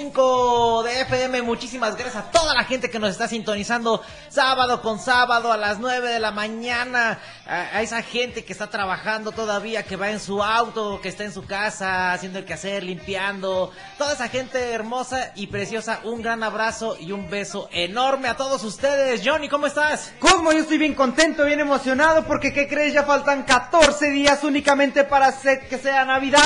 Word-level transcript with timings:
103.5 0.00 0.82
de 0.84 1.00
FM. 1.02 1.42
Muchísimas 1.42 1.94
gracias 1.94 2.16
a 2.16 2.30
toda 2.30 2.54
la 2.54 2.64
gente 2.64 2.88
que 2.88 2.98
nos 2.98 3.10
está 3.10 3.28
sintonizando 3.28 4.02
sábado 4.28 4.80
con 4.80 4.98
sábado 4.98 5.52
a 5.52 5.56
las 5.56 5.78
9 5.78 6.08
de 6.08 6.20
la 6.20 6.30
mañana. 6.30 7.18
A, 7.46 7.76
a 7.76 7.82
esa 7.82 8.02
gente 8.02 8.44
que 8.44 8.52
está 8.52 8.68
trabajando 8.68 9.32
todavía, 9.32 9.82
que 9.82 9.96
va 9.96 10.10
en 10.10 10.20
su 10.20 10.42
auto, 10.42 11.00
que 11.02 11.08
está 11.08 11.24
en 11.24 11.32
su 11.32 11.44
casa 11.44 12.12
haciendo 12.12 12.38
el 12.38 12.44
quehacer, 12.44 12.82
limpiando. 12.82 13.72
Toda 13.98 14.14
esa 14.14 14.28
gente 14.28 14.72
hermosa 14.72 15.32
y 15.34 15.48
preciosa. 15.48 16.00
Un 16.04 16.22
gran 16.22 16.42
abrazo 16.42 16.96
y 16.98 17.12
un 17.12 17.28
beso 17.28 17.68
enorme 17.72 18.28
a 18.28 18.36
todos 18.36 18.64
ustedes. 18.64 19.20
Johnny, 19.24 19.48
¿cómo 19.48 19.66
estás? 19.66 20.14
Cosmo, 20.18 20.52
yo 20.52 20.60
estoy 20.60 20.78
bien 20.78 20.94
contento, 20.94 21.44
bien 21.44 21.60
emocionado 21.60 22.24
porque 22.24 22.52
¿qué 22.52 22.68
crees? 22.68 22.94
Ya 22.94 23.02
faltan 23.02 23.42
14 23.42 24.10
días 24.10 24.44
únicamente 24.44 25.04
para 25.04 25.26
hacer 25.26 25.68
que 25.68 25.78
sea 25.78 26.04
Navidad. 26.04 26.40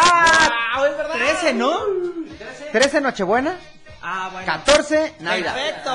¡Wow! 0.76 0.84
Es 0.86 0.96
verdad. 0.96 1.14
13, 1.14 1.54
¿no? 1.54 2.23
13 2.72 3.00
Nochebuena, 3.00 3.58
Ah, 4.02 4.28
bueno. 4.30 4.46
14 4.46 5.14
Navidad. 5.20 5.54
Perfecto. 5.54 5.90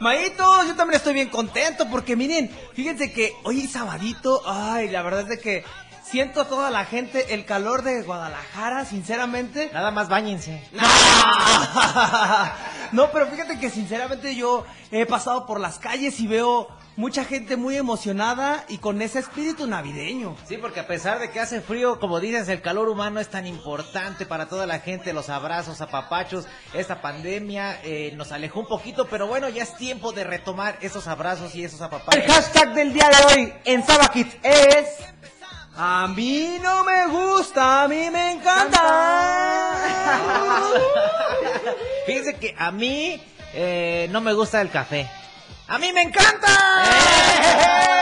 Maito, 0.00 0.64
yo 0.66 0.74
también 0.76 0.98
estoy 0.98 1.14
bien 1.14 1.30
contento 1.30 1.88
porque 1.88 2.14
miren, 2.16 2.50
fíjense 2.74 3.10
que 3.12 3.32
hoy 3.44 3.62
es 3.62 3.72
sabadito, 3.72 4.42
ay, 4.44 4.88
la 4.90 5.00
verdad 5.02 5.22
es 5.22 5.28
de 5.28 5.38
que 5.38 5.64
siento 6.02 6.42
a 6.42 6.44
toda 6.48 6.70
la 6.70 6.84
gente 6.84 7.32
el 7.32 7.46
calor 7.46 7.82
de 7.82 8.02
Guadalajara, 8.02 8.84
sinceramente. 8.84 9.70
Nada 9.72 9.90
más 9.90 10.08
bañense. 10.10 10.62
No, 12.92 13.10
pero 13.12 13.26
fíjate 13.28 13.58
que 13.58 13.70
sinceramente 13.70 14.34
yo 14.36 14.66
he 14.90 15.06
pasado 15.06 15.46
por 15.46 15.58
las 15.58 15.78
calles 15.78 16.20
y 16.20 16.26
veo 16.26 16.68
mucha 16.96 17.24
gente 17.24 17.56
muy 17.56 17.76
emocionada 17.76 18.64
y 18.68 18.78
con 18.78 19.02
ese 19.02 19.18
espíritu 19.18 19.66
navideño. 19.66 20.36
Sí, 20.48 20.56
porque 20.56 20.80
a 20.80 20.86
pesar 20.86 21.18
de 21.18 21.30
que 21.30 21.40
hace 21.40 21.60
frío, 21.60 22.00
como 22.00 22.20
dices, 22.20 22.48
el 22.48 22.62
calor 22.62 22.88
humano 22.88 23.20
es 23.20 23.28
tan 23.28 23.46
importante 23.46 24.26
para 24.26 24.48
toda 24.48 24.66
la 24.66 24.80
gente, 24.80 25.12
los 25.12 25.28
abrazos, 25.28 25.80
apapachos, 25.80 26.46
esta 26.72 27.00
pandemia 27.02 27.80
eh, 27.84 28.12
nos 28.16 28.32
alejó 28.32 28.60
un 28.60 28.66
poquito, 28.66 29.06
pero 29.06 29.26
bueno, 29.26 29.48
ya 29.48 29.62
es 29.62 29.76
tiempo 29.76 30.12
de 30.12 30.24
retomar 30.24 30.78
esos 30.80 31.06
abrazos 31.06 31.54
y 31.54 31.64
esos 31.64 31.80
El 31.80 31.86
apapachos. 31.86 32.24
hashtag 32.34 32.74
del 32.74 32.92
día 32.92 33.08
de 33.08 33.34
hoy 33.34 33.52
en 33.64 33.86
Saba 33.86 34.08
Kids 34.08 34.36
es... 34.42 34.86
A 35.78 36.08
mí 36.08 36.56
no 36.62 36.84
me 36.84 37.06
gusta, 37.08 37.82
a 37.82 37.88
mí 37.88 38.08
me 38.10 38.32
encanta. 38.32 38.80
Fíjense 42.06 42.34
que 42.36 42.54
a 42.56 42.70
mí 42.70 43.20
eh, 43.52 44.08
no 44.10 44.22
me 44.22 44.32
gusta 44.32 44.62
el 44.62 44.70
café. 44.70 45.06
¡A 45.68 45.78
mí 45.78 45.92
me 45.92 46.02
encanta! 46.02 46.48
¡Eh! 46.84 47.96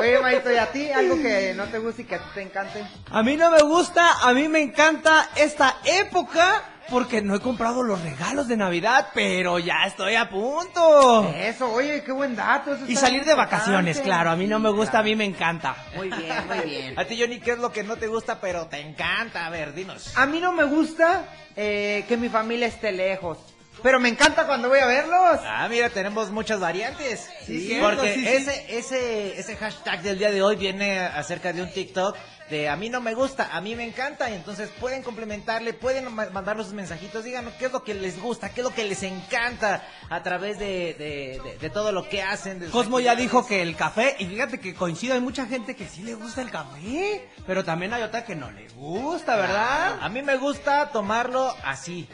Oye, 0.00 0.20
Maito, 0.20 0.52
¿y 0.52 0.56
a 0.56 0.70
ti 0.70 0.90
algo 0.90 1.16
que 1.16 1.52
no 1.54 1.64
te 1.64 1.78
guste 1.78 2.02
y 2.02 2.04
que 2.04 2.14
a 2.14 2.18
ti 2.18 2.28
te 2.34 2.42
encante? 2.42 2.84
A 3.10 3.22
mí 3.22 3.36
no 3.36 3.50
me 3.50 3.60
gusta, 3.62 4.20
a 4.22 4.32
mí 4.32 4.48
me 4.48 4.60
encanta 4.60 5.30
esta 5.34 5.78
época 5.84 6.62
porque 6.90 7.22
no 7.22 7.34
he 7.34 7.40
comprado 7.40 7.82
los 7.82 8.00
regalos 8.02 8.46
de 8.46 8.56
Navidad, 8.56 9.08
pero 9.14 9.58
ya 9.58 9.84
estoy 9.86 10.14
a 10.14 10.28
punto. 10.28 11.32
Eso, 11.34 11.72
oye, 11.72 12.04
qué 12.04 12.12
buen 12.12 12.36
dato. 12.36 12.74
eso 12.74 12.84
Y 12.86 12.94
salir 12.94 13.24
de 13.24 13.34
vacaciones, 13.34 14.00
claro, 14.00 14.30
a 14.30 14.36
mí 14.36 14.46
no 14.46 14.58
me 14.60 14.70
gusta, 14.70 15.00
a 15.00 15.02
mí 15.02 15.16
me 15.16 15.24
encanta. 15.24 15.74
Muy 15.96 16.08
bien, 16.10 16.46
muy 16.46 16.70
bien. 16.70 16.94
A 16.98 17.04
ti, 17.04 17.18
Johnny, 17.18 17.40
¿qué 17.40 17.52
es 17.52 17.58
lo 17.58 17.72
que 17.72 17.82
no 17.82 17.96
te 17.96 18.06
gusta, 18.06 18.40
pero 18.40 18.66
te 18.66 18.78
encanta? 18.80 19.46
A 19.46 19.50
ver, 19.50 19.74
dinos. 19.74 20.16
A 20.16 20.26
mí 20.26 20.38
no 20.38 20.52
me 20.52 20.64
gusta 20.64 21.24
eh, 21.56 22.04
que 22.06 22.16
mi 22.16 22.28
familia 22.28 22.68
esté 22.68 22.92
lejos. 22.92 23.38
Pero 23.82 24.00
me 24.00 24.08
encanta 24.08 24.46
cuando 24.46 24.68
voy 24.68 24.78
a 24.78 24.86
verlos. 24.86 25.40
Ah, 25.44 25.66
mira, 25.68 25.90
tenemos 25.90 26.30
muchas 26.30 26.58
variantes. 26.60 27.28
Sí, 27.44 27.76
porque 27.82 28.14
sí, 28.14 28.20
sí. 28.20 28.28
ese, 28.28 28.78
ese, 28.78 29.38
ese 29.38 29.56
hashtag 29.56 30.02
del 30.02 30.18
día 30.18 30.30
de 30.30 30.42
hoy 30.42 30.56
viene 30.56 30.98
acerca 31.00 31.52
de 31.52 31.62
un 31.62 31.70
TikTok 31.70 32.16
de 32.50 32.68
a 32.68 32.76
mí 32.76 32.90
no 32.90 33.00
me 33.00 33.14
gusta, 33.14 33.48
a 33.52 33.60
mí 33.62 33.74
me 33.74 33.84
encanta. 33.84 34.30
Y 34.30 34.34
entonces 34.34 34.70
pueden 34.80 35.02
complementarle, 35.02 35.72
pueden 35.74 36.14
ma- 36.14 36.28
mandarnos 36.30 36.66
sus 36.66 36.74
mensajitos, 36.74 37.24
díganos 37.24 37.52
qué 37.54 37.66
es 37.66 37.72
lo 37.72 37.82
que 37.84 37.92
les 37.94 38.20
gusta, 38.20 38.50
qué 38.50 38.60
es 38.60 38.64
lo 38.64 38.72
que 38.74 38.84
les 38.84 39.02
encanta 39.02 39.82
a 40.08 40.22
través 40.22 40.58
de, 40.58 40.94
de, 40.98 41.40
de- 41.44 41.58
de 41.58 41.70
todo 41.70 41.92
lo 41.92 42.08
que 42.08 42.22
hacen. 42.22 42.60
de 42.60 42.68
Cosmo 42.68 43.00
ya 43.00 43.14
dijo 43.16 43.46
que 43.46 43.60
el 43.62 43.76
café, 43.76 44.16
y 44.18 44.26
fíjate 44.26 44.60
que 44.60 44.74
coincido, 44.74 45.14
hay 45.14 45.20
mucha 45.20 45.46
gente 45.46 45.74
que 45.76 45.86
sí 45.88 46.02
le 46.02 46.14
gusta 46.14 46.40
el 46.42 46.50
café, 46.50 47.28
pero 47.46 47.64
también 47.64 47.92
hay 47.92 48.02
otra 48.02 48.24
que 48.24 48.34
no 48.34 48.50
le 48.50 48.68
gusta, 48.68 49.36
¿verdad? 49.36 49.98
A 50.00 50.08
mí 50.08 50.22
me 50.22 50.36
gusta 50.36 50.90
tomarlo 50.90 51.54
así. 51.64 52.08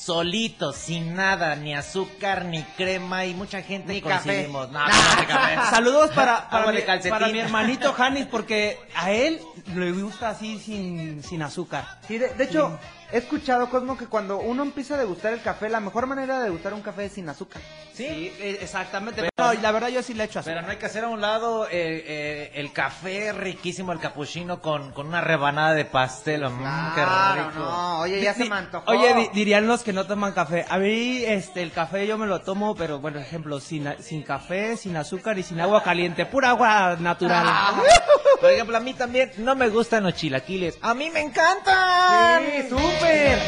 Solito, 0.00 0.72
sin 0.72 1.14
nada, 1.14 1.56
ni 1.56 1.74
azúcar, 1.74 2.46
ni 2.46 2.62
crema, 2.62 3.26
y 3.26 3.34
mucha 3.34 3.60
gente 3.60 3.92
Ni 3.92 4.00
café. 4.00 4.28
coincidimos. 4.28 4.70
No, 4.70 4.78
no, 4.86 4.86
no, 4.86 5.28
café. 5.28 5.56
Saludos 5.68 6.10
para, 6.12 6.48
para, 6.50 6.72
mi, 6.72 6.80
para 7.10 7.28
hermanito 7.28 7.92
Janis, 7.96 8.26
porque 8.26 8.78
a 8.96 9.10
él 9.10 9.40
le 9.74 9.92
gusta 9.92 10.30
así 10.30 10.58
sin, 10.58 11.22
sin 11.22 11.42
azúcar. 11.42 11.98
Sí, 12.08 12.16
de, 12.16 12.30
de 12.30 12.44
hecho, 12.44 12.78
he 13.12 13.18
escuchado, 13.18 13.68
Cosmo, 13.70 13.96
que 13.96 14.06
cuando 14.06 14.38
uno 14.38 14.62
empieza 14.62 14.94
a 14.94 14.98
degustar 14.98 15.32
el 15.32 15.42
café, 15.42 15.68
la 15.68 15.80
mejor 15.80 16.06
manera 16.06 16.38
de 16.38 16.44
degustar 16.44 16.74
un 16.74 16.82
café 16.82 17.06
es 17.06 17.12
sin 17.12 17.28
azúcar. 17.28 17.60
Sí, 17.94 18.04
eh, 18.40 18.58
exactamente. 18.60 19.20
Pero- 19.22 19.30
Pero, 19.34 19.52
la 19.62 19.72
verdad 19.72 19.88
yo 19.88 20.02
sí 20.02 20.14
le 20.14 20.24
echo 20.24 20.38
azúcar. 20.40 20.54
Pero 20.56 20.66
no 20.66 20.72
hay 20.72 20.78
que 20.78 20.86
hacer 20.86 21.04
a 21.04 21.08
un 21.08 21.20
lado 21.20 21.66
eh, 21.66 21.70
eh, 21.72 22.50
el 22.54 22.72
café 22.72 23.32
riquísimo, 23.32 23.92
el 23.92 23.98
capuchino 24.00 24.60
con, 24.60 24.92
con 24.92 25.06
una 25.06 25.20
rebanada 25.20 25.74
de 25.74 25.84
pastel. 25.86 26.44
Mm, 26.48 26.58
qué 26.94 27.02
Claro, 27.02 27.48
rico. 27.50 27.58
no, 27.60 28.00
oye, 28.00 28.20
ya 28.22 28.34
se 28.34 28.44
me 28.44 28.56
antojó. 28.56 28.90
Oye, 28.90 29.14
di- 29.14 29.28
dirían 29.32 29.66
los 29.66 29.82
que 29.82 29.92
no 29.92 30.06
toman 30.06 30.32
café. 30.32 30.66
A 30.68 30.78
mí, 30.78 31.22
este, 31.24 31.62
el 31.62 31.72
café 31.72 32.06
yo 32.06 32.16
me 32.18 32.26
lo 32.26 32.40
tomo, 32.42 32.74
pero, 32.74 33.00
por 33.00 33.16
ejemplo, 33.16 33.60
sin, 33.60 33.92
sin 34.00 34.22
café, 34.22 34.76
sin 34.76 34.96
azúcar 34.96 35.38
y 35.38 35.42
sin 35.42 35.60
agua 35.60 35.82
caliente. 35.82 36.26
Pura 36.26 36.50
agua 36.50 36.96
natural. 36.98 37.44
Ah. 37.46 37.82
Por 38.40 38.50
ejemplo, 38.50 38.74
a 38.78 38.80
mí 38.80 38.94
también 38.94 39.30
no 39.36 39.54
me 39.54 39.68
gustan 39.68 40.02
los 40.02 40.14
chilaquiles. 40.14 40.78
¡A 40.80 40.94
mí 40.94 41.10
me 41.10 41.20
encantan! 41.20 42.42
Sí, 42.42 42.66
súper. 43.00 43.38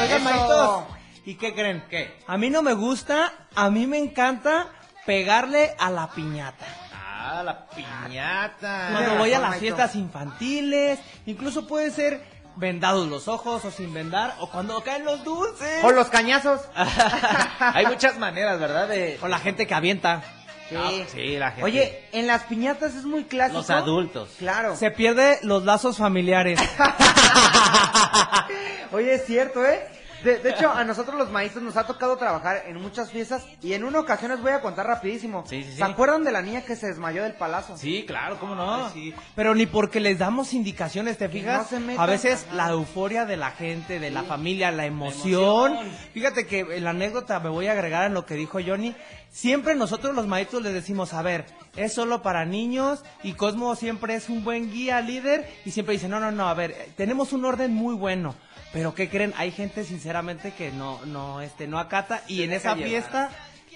Oigan, 0.00 0.24
manitos, 0.24 0.84
¿y 1.24 1.34
qué 1.34 1.54
creen? 1.54 1.84
¿Qué? 1.90 2.16
A 2.26 2.36
mí 2.36 2.50
no 2.50 2.62
me 2.62 2.74
gusta, 2.74 3.32
a 3.54 3.70
mí 3.70 3.86
me 3.86 3.98
encanta 3.98 4.68
pegarle 5.06 5.74
a 5.78 5.90
la 5.90 6.10
piñata. 6.10 6.66
Ah, 6.92 7.42
la 7.44 7.66
piñata. 7.68 8.88
Cuando 8.92 9.18
voy 9.18 9.32
a 9.32 9.38
las 9.38 9.56
fiestas 9.58 9.94
infantiles, 9.94 10.98
incluso 11.26 11.66
puede 11.66 11.90
ser 11.90 12.22
vendados 12.56 13.08
los 13.08 13.28
ojos 13.28 13.64
o 13.64 13.70
sin 13.70 13.94
vendar, 13.94 14.34
o 14.40 14.50
cuando 14.50 14.82
caen 14.82 15.04
los 15.04 15.24
dulces. 15.24 15.84
O 15.84 15.92
los 15.92 16.08
cañazos. 16.08 16.60
Hay 17.58 17.86
muchas 17.86 18.18
maneras, 18.18 18.58
¿verdad? 18.58 18.88
De... 18.88 19.18
O 19.22 19.28
la 19.28 19.38
gente 19.38 19.66
que 19.66 19.74
avienta. 19.74 20.22
Sí. 20.70 20.76
Ah, 20.78 20.90
sí, 21.12 21.36
la 21.36 21.50
gente. 21.50 21.64
Oye, 21.64 22.04
en 22.12 22.26
las 22.26 22.44
piñatas 22.44 22.94
es 22.94 23.04
muy 23.04 23.24
clásico. 23.24 23.58
Los 23.58 23.70
adultos. 23.70 24.30
Claro. 24.38 24.76
Se 24.76 24.90
pierde 24.90 25.38
los 25.42 25.64
lazos 25.64 25.98
familiares. 25.98 26.58
Oye, 28.92 29.14
es 29.14 29.26
cierto, 29.26 29.64
¿eh? 29.64 29.80
De, 30.24 30.36
de 30.38 30.50
hecho, 30.50 30.70
a 30.70 30.84
nosotros 30.84 31.16
los 31.16 31.30
maestros 31.30 31.64
nos 31.64 31.78
ha 31.78 31.86
tocado 31.86 32.18
trabajar 32.18 32.64
en 32.66 32.78
muchas 32.78 33.10
fiestas 33.10 33.42
y 33.62 33.72
en 33.72 33.84
una 33.84 34.00
ocasión 34.00 34.30
les 34.30 34.42
voy 34.42 34.52
a 34.52 34.60
contar 34.60 34.86
rapidísimo. 34.86 35.44
Sí, 35.46 35.62
sí, 35.62 35.70
sí. 35.70 35.76
¿Se 35.78 35.84
acuerdan 35.84 36.24
de 36.24 36.30
la 36.30 36.42
niña 36.42 36.60
que 36.60 36.76
se 36.76 36.88
desmayó 36.88 37.22
del 37.22 37.32
palazo? 37.32 37.74
Sí, 37.78 38.04
claro, 38.06 38.38
¿cómo 38.38 38.54
no? 38.54 38.84
Ay, 38.86 38.90
sí. 38.92 39.14
Pero 39.34 39.54
ni 39.54 39.64
porque 39.64 39.98
les 39.98 40.18
damos 40.18 40.52
indicaciones, 40.52 41.16
¿te 41.16 41.30
fijas? 41.30 41.62
no 41.62 41.68
se 41.68 41.80
metan. 41.80 42.04
a 42.04 42.06
veces 42.06 42.44
Ajá. 42.48 42.54
la 42.54 42.68
euforia 42.68 43.24
de 43.24 43.38
la 43.38 43.52
gente, 43.52 43.98
de 43.98 44.10
la 44.10 44.22
familia, 44.24 44.70
la 44.70 44.84
emoción. 44.84 45.78
Fíjate 46.12 46.46
que 46.46 46.60
en 46.60 46.84
la 46.84 46.90
anécdota 46.90 47.40
me 47.40 47.48
voy 47.48 47.68
a 47.68 47.72
agregar 47.72 48.04
en 48.04 48.12
lo 48.12 48.26
que 48.26 48.34
dijo 48.34 48.58
Johnny. 48.64 48.94
Siempre 49.30 49.74
nosotros 49.76 50.14
los 50.14 50.26
maestros 50.26 50.62
les 50.62 50.74
decimos, 50.74 51.14
a 51.14 51.22
ver, 51.22 51.46
es 51.76 51.92
solo 51.92 52.20
para 52.20 52.44
niños 52.44 53.04
y 53.22 53.34
Cosmo 53.34 53.76
siempre 53.76 54.14
es 54.16 54.28
un 54.28 54.42
buen 54.42 54.72
guía, 54.72 55.00
líder 55.00 55.48
y 55.64 55.70
siempre 55.70 55.94
dice, 55.94 56.08
no, 56.08 56.18
no, 56.18 56.32
no, 56.32 56.48
a 56.48 56.54
ver, 56.54 56.72
eh, 56.72 56.92
tenemos 56.96 57.32
un 57.32 57.44
orden 57.44 57.72
muy 57.72 57.94
bueno. 57.94 58.34
Pero 58.72 58.94
¿qué 58.94 59.08
creen? 59.08 59.32
Hay 59.36 59.50
gente 59.50 59.84
sinceramente 59.84 60.52
que 60.52 60.70
no, 60.72 61.00
no, 61.06 61.40
este, 61.40 61.66
no 61.66 61.78
acata 61.78 62.22
y 62.28 62.42
en 62.42 62.52
esa 62.52 62.76
fiesta 62.76 63.30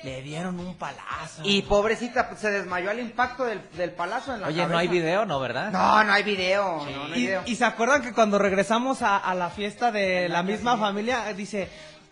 le 0.05 0.23
dieron 0.23 0.61
un 0.61 0.75
palazo. 0.77 1.43
Y 1.45 1.63
pobrecita, 1.63 2.29
pues, 2.29 2.41
se 2.41 2.51
desmayó 2.51 2.91
al 2.91 3.01
impacto 3.01 3.45
del, 3.45 3.61
del 3.77 3.91
palazo 3.93 4.35
en 4.35 4.43
la 4.43 4.49
Oye, 4.49 4.67
no 4.67 4.77
hay 4.77 4.87
video, 4.87 5.25
¿no, 5.25 5.41
verdad? 5.41 5.71
No, 5.73 6.05
no 6.05 6.13
hay 6.13 6.23
video. 6.23 6.85
No, 6.85 7.09
no 7.09 7.15
hay 7.15 7.21
Y, 7.21 7.27
video. 7.27 7.43
y 7.47 7.57
se 7.57 7.65
acuerdan 7.65 8.03
que 8.03 8.13
cuando 8.13 8.39
regresamos 8.39 9.03
a, 9.03 9.17
a 9.17 9.35
la 9.35 9.51
fiesta 9.51 9.91
de 9.91 10.29
la 10.29 10.43
misma 10.43 10.77
familia, 10.77 11.29
eh, 11.31 11.35
dice, 11.35 11.69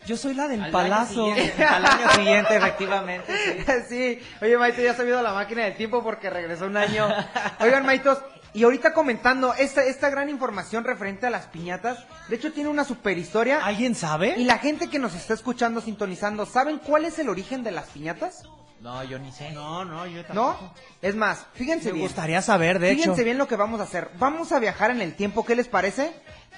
yo 0.06 0.16
soy 0.16 0.34
la 0.34 0.48
del 0.48 0.62
Al 0.64 0.70
palazo. 0.70 1.24
año 1.26 1.34
siguiente, 1.34 1.64
al 1.64 1.84
año 1.86 2.10
siguiente, 2.12 2.56
efectivamente. 2.56 3.32
sí. 3.36 3.64
Sí, 3.88 4.18
oye 4.40 4.56
Maito, 4.58 4.80
ya 4.82 4.94
se 4.94 5.02
ha 5.02 5.04
ido 5.04 5.18
a 5.18 5.22
la 5.22 5.32
máquina 5.34 5.64
del 5.64 5.76
tiempo 5.76 6.02
porque 6.02 6.30
regresó 6.30 6.66
un 6.66 6.76
año. 6.76 7.08
Oigan, 7.60 7.84
Maitos, 7.86 8.18
y 8.54 8.64
ahorita 8.64 8.92
comentando 8.92 9.54
esta, 9.54 9.82
esta 9.84 10.10
gran 10.10 10.28
información 10.28 10.84
referente 10.84 11.26
a 11.26 11.30
las 11.30 11.46
piñatas, 11.46 11.98
de 12.28 12.36
hecho 12.36 12.52
tiene 12.52 12.68
una 12.70 12.84
super 12.84 13.16
historia. 13.18 13.60
¿Alguien 13.64 13.94
sabe? 13.94 14.34
Y 14.38 14.44
la 14.44 14.58
gente 14.58 14.88
que 14.88 14.98
nos 14.98 15.14
está 15.14 15.34
escuchando, 15.34 15.80
sintonizando, 15.80 16.46
¿saben 16.46 16.78
cuál 16.78 17.04
es 17.04 17.18
el 17.18 17.28
origen 17.28 17.62
de 17.64 17.70
las 17.72 17.86
piñatas? 17.88 18.42
No, 18.80 19.02
yo 19.04 19.18
ni 19.20 19.30
sé. 19.30 19.52
No, 19.52 19.84
no, 19.84 20.06
yo 20.06 20.22
¿No? 20.34 20.54
tampoco. 20.54 20.74
Es 21.00 21.14
más, 21.14 21.46
fíjense 21.54 21.86
Me 21.88 21.92
bien. 21.92 22.06
gustaría 22.06 22.42
saber, 22.42 22.78
de 22.80 22.90
Fíjense 22.90 23.12
hecho. 23.20 23.24
bien 23.24 23.38
lo 23.38 23.46
que 23.46 23.54
vamos 23.56 23.78
a 23.80 23.84
hacer. 23.84 24.10
Vamos 24.18 24.50
a 24.50 24.58
viajar 24.58 24.90
en 24.90 25.00
el 25.00 25.14
tiempo, 25.14 25.44
¿qué 25.44 25.54
les 25.54 25.68
parece? 25.68 26.12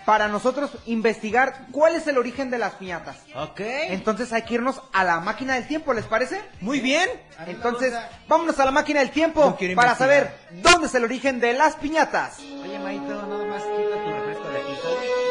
Para 0.05 0.29
nosotros 0.29 0.71
investigar 0.87 1.67
cuál 1.73 1.95
es 1.95 2.07
el 2.07 2.19
origen 2.19 2.51
de 2.51 2.59
las 2.59 2.75
piñatas. 2.75 3.17
Ok. 3.37 3.61
Entonces 3.61 4.33
hay 4.35 4.43
que 4.43 4.55
irnos 4.55 4.83
a 4.93 5.03
la 5.03 5.21
máquina 5.21 5.55
del 5.55 5.67
tiempo, 5.67 5.95
¿les 5.95 6.05
parece? 6.05 6.43
Muy 6.61 6.81
bien. 6.81 7.09
Entonces, 7.47 7.95
vámonos 8.29 8.59
a 8.61 8.67
la 8.67 8.71
máquina 8.71 9.01
del 9.01 9.11
tiempo 9.11 9.41
para 9.57 9.63
investigar. 9.71 9.97
saber 9.97 10.37
dónde 10.63 10.89
es 10.89 10.95
el 10.95 11.05
origen 11.05 11.41
de 11.41 11.55
las 11.55 11.77
piñatas. 11.77 12.39
Oye, 12.39 12.79
Maito, 12.81 13.15
nada 13.15 13.45
más 13.47 13.63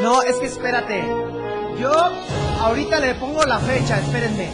No, 0.01 0.23
es 0.23 0.35
que 0.37 0.47
espérate. 0.47 1.03
Yo 1.79 1.91
ahorita 2.61 2.99
le 2.99 3.13
pongo 3.15 3.43
la 3.45 3.59
fecha, 3.59 3.99
espérenme. 3.99 4.51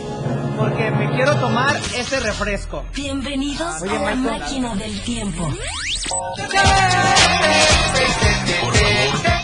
Porque 0.58 0.92
me 0.92 1.10
quiero 1.16 1.36
tomar 1.38 1.78
ese 1.96 2.20
refresco. 2.20 2.84
Bienvenidos 2.94 3.82
Oye, 3.82 3.96
a 3.96 4.02
la 4.02 4.16
Maito. 4.16 4.40
máquina 4.40 4.76
del 4.76 5.02
tiempo. 5.04 5.48
Por 5.48 6.52
favor, 6.52 7.99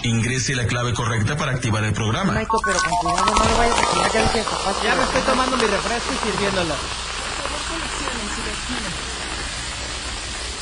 ingrese 0.05 0.55
la 0.55 0.65
clave 0.65 0.93
correcta 0.93 1.35
para 1.35 1.51
activar 1.51 1.83
el 1.83 1.93
programa. 1.93 2.33
Maito, 2.33 2.57
pero 2.65 2.79
con 2.79 2.91
cuidado, 2.99 3.25
no 3.35 3.45
lo 3.49 3.57
vayas 3.57 3.77
a 3.79 3.85
tirar, 3.93 4.11
ya 4.33 4.43
capaz 4.43 4.79
que- 4.79 4.87
Ya 4.87 4.95
me 4.95 5.03
estoy 5.03 5.21
tomando 5.21 5.57
mi 5.57 5.65
refresco 5.65 6.13
y 6.13 6.17
sirviéndolo. 6.31 6.75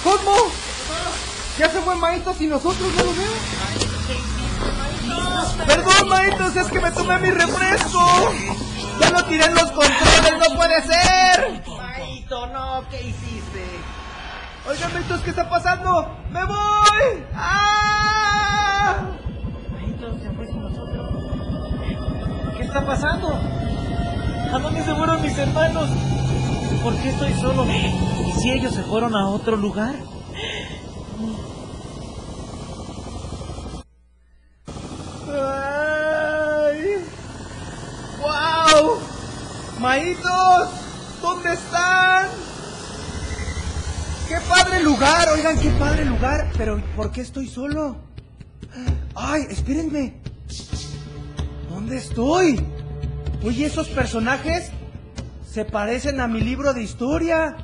¡Cosmo! 0.03 0.35
Ya 1.57 1.69
se 1.69 1.79
fue 1.81 1.95
Maito 1.95 2.33
si 2.33 2.47
nosotros 2.47 2.91
no 2.95 3.03
lo 3.03 3.13
vemos. 3.13 3.37
Perdón, 5.67 6.09
maitos, 6.09 6.55
es 6.55 6.67
que 6.67 6.79
me 6.79 6.91
tomé 6.91 7.19
mi 7.19 7.31
refresco. 7.31 8.33
Ya 8.99 9.09
lo 9.11 9.23
tiré 9.25 9.45
en 9.45 9.55
los 9.55 9.71
controles, 9.71 10.33
no 10.39 10.55
puede 10.55 10.81
ser. 10.83 11.63
Maito, 11.77 12.47
no, 12.47 12.83
¿qué 12.89 13.01
hiciste? 13.01 13.79
Oigan, 14.67 14.93
maitos, 14.93 15.21
¿qué 15.21 15.29
está 15.29 15.49
pasando? 15.49 16.17
¡Me 16.31 16.43
voy! 16.45 17.23
¡Ah! 17.35 19.01
Está 22.73 22.87
pasando? 22.87 23.27
¿A 24.51 24.57
dónde 24.57 24.83
se 24.83 24.95
fueron 24.95 25.21
mis 25.21 25.37
hermanos? 25.37 25.89
¿Por 26.81 26.95
qué 26.95 27.09
estoy 27.09 27.33
solo? 27.33 27.67
¿Y 27.69 28.31
si 28.41 28.51
ellos 28.51 28.73
se 28.73 28.81
fueron 28.81 29.15
a 29.15 29.27
otro 29.29 29.55
lugar? 29.55 29.93
¡Ay! 35.31 36.95
¡Wow! 38.19 38.97
¡Maitos! 39.79 40.69
¿Dónde 41.21 41.53
están? 41.53 42.27
¡Qué 44.27 44.37
padre 44.49 44.81
lugar! 44.81 45.27
Oigan, 45.29 45.59
qué 45.59 45.69
padre 45.69 46.05
lugar. 46.05 46.49
Pero, 46.57 46.81
¿por 46.95 47.11
qué 47.11 47.21
estoy 47.21 47.47
solo? 47.47 47.97
¡Ay, 49.13 49.45
espérenme! 49.51 50.32
¿Dónde 51.73 51.97
estoy? 51.97 52.63
Oye, 53.43 53.65
esos 53.65 53.89
personajes 53.89 54.69
se 55.51 55.65
parecen 55.65 56.21
a 56.21 56.27
mi 56.27 56.39
libro 56.39 56.71
de 56.71 56.83
historia. 56.83 57.57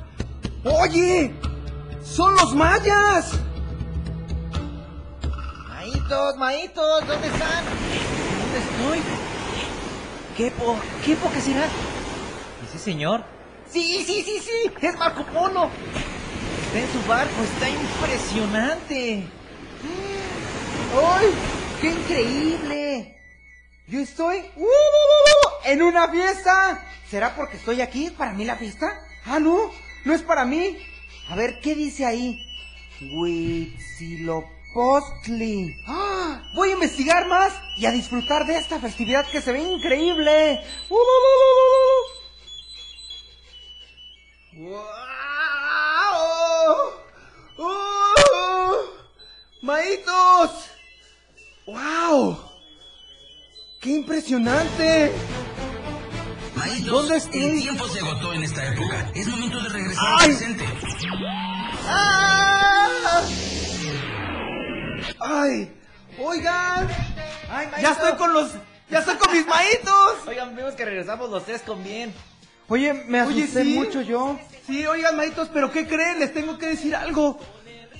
¡Oye! 0.64 1.32
¡Son 2.02 2.34
los 2.34 2.52
mayas! 2.56 3.38
Maitos, 5.68 6.36
maitos, 6.38 7.06
¿dónde 7.06 7.28
están? 7.28 7.64
¿Dónde 7.64 8.58
estoy? 8.58 8.98
¿Qué, 10.36 10.50
po 10.50 10.76
¿Qué 11.04 11.12
época 11.12 11.40
será? 11.40 11.68
¿Ese 12.68 12.78
señor? 12.80 13.22
Sí, 13.70 14.02
sí, 14.04 14.24
sí, 14.24 14.40
sí, 14.40 14.86
es 14.86 14.98
Marco 14.98 15.24
Polo. 15.26 15.70
Está 16.66 16.80
en 16.80 16.92
su 16.92 17.08
barco, 17.08 17.42
está 17.44 17.68
impresionante. 17.70 19.24
¡Ay! 21.00 21.26
¡Qué 21.80 21.90
increíble! 21.90 23.19
Yo 23.90 23.98
estoy 23.98 24.38
¡uh, 24.38 24.60
uh, 24.60 24.64
uh, 24.64 24.66
uh! 24.66 24.70
en 25.64 25.82
una 25.82 26.08
fiesta. 26.08 26.86
¿Será 27.10 27.34
porque 27.34 27.56
estoy 27.56 27.80
aquí? 27.80 28.10
¿Para 28.10 28.32
mí 28.32 28.44
la 28.44 28.54
fiesta? 28.54 28.86
Ah, 29.24 29.40
no, 29.40 29.72
no 30.04 30.14
es 30.14 30.22
para 30.22 30.44
mí. 30.44 30.78
A 31.28 31.34
ver, 31.34 31.58
¿qué 31.60 31.74
dice 31.74 32.06
ahí? 32.06 32.38
Huitzilopochtli. 33.00 35.74
¡Ah! 35.88 36.40
Voy 36.54 36.70
a 36.70 36.74
investigar 36.74 37.26
más 37.26 37.52
y 37.78 37.86
a 37.86 37.90
disfrutar 37.90 38.46
de 38.46 38.58
esta 38.58 38.78
festividad 38.78 39.26
que 39.26 39.40
se 39.40 39.50
ve 39.50 39.58
increíble. 39.58 40.64
¡Uh, 40.88 40.94
uh, 40.94 40.98
uh, 40.98 41.00
uh! 44.56 44.70
¡Wow! 44.70 44.86
¡Oh! 47.58 48.84
¡Maitos! 49.62 50.70
¡Wow! 51.66 52.49
¡Qué 53.80 53.92
impresionante! 53.92 55.10
Maitos, 56.54 56.86
¿Dónde 56.86 57.16
estoy? 57.16 57.42
el 57.42 57.62
tiempo 57.62 57.88
se 57.88 58.00
agotó 58.00 58.34
en 58.34 58.42
esta 58.44 58.66
época. 58.74 59.10
Es 59.14 59.26
momento 59.26 59.58
de 59.62 59.68
regresar 59.70 60.06
al 60.06 60.26
presente. 60.26 60.64
¡Ah! 61.86 63.22
¡Ay! 65.20 65.72
¡Oigan! 66.18 66.88
Ay. 67.50 67.68
¡Ya 67.80 67.92
estoy 67.92 68.12
con 68.18 68.34
los... 68.34 68.50
¡Ya 68.90 68.98
estoy 68.98 69.16
con 69.16 69.32
mis 69.32 69.46
maitos! 69.46 70.16
Oigan, 70.26 70.54
vimos 70.54 70.74
que 70.74 70.84
regresamos 70.84 71.30
los 71.30 71.46
tres 71.46 71.62
con 71.62 71.82
bien. 71.82 72.12
Oye, 72.68 72.92
me 72.92 73.22
Oye, 73.22 73.44
asusté 73.44 73.62
sí. 73.64 73.74
mucho 73.78 74.02
yo. 74.02 74.38
Sí, 74.66 74.84
oigan, 74.86 75.16
maitos, 75.16 75.48
pero 75.54 75.72
¿qué 75.72 75.86
creen? 75.86 76.20
Les 76.20 76.34
tengo 76.34 76.58
que 76.58 76.66
decir 76.66 76.94
algo. 76.94 77.40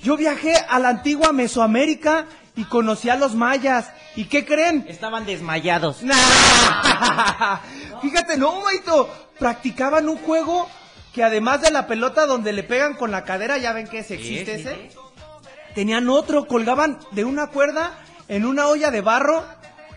Yo 0.03 0.19
viajé 0.19 0.55
a 0.57 0.79
la 0.79 0.91
antigua 0.91 1.33
Mesoamérica 1.33 2.27
y 2.61 2.65
conocí 2.65 3.09
a 3.09 3.17
los 3.17 3.35
mayas. 3.35 3.91
¿Y 4.17 4.27
qué 4.27 4.45
creen? 4.45 4.85
Estaban 4.87 5.25
desmayados. 5.25 6.03
Nah. 6.03 6.15
Fíjate, 8.03 8.37
no, 8.37 8.61
Maito. 8.61 9.09
Practicaban 9.39 10.11
un 10.11 10.19
juego 10.19 10.69
que 11.15 11.25
además 11.25 11.63
de 11.63 11.71
la 11.71 11.87
pelota 11.87 12.27
donde 12.27 12.53
le 12.53 12.63
pegan 12.63 12.93
con 12.93 13.11
la 13.11 13.25
cadera, 13.25 13.57
ya 13.57 13.73
ven 13.73 13.89
que 13.89 14.01
ese 14.01 14.17
existe 14.17 14.57
sí, 14.57 14.61
ese. 14.61 14.91
Tenían 15.75 16.11
otro, 16.11 16.47
colgaban 16.47 16.99
de 17.13 17.25
una 17.25 17.47
cuerda 17.47 17.99
en 18.29 18.45
una 18.45 18.67
olla 18.67 18.91
de 18.91 19.01
barro 19.01 19.43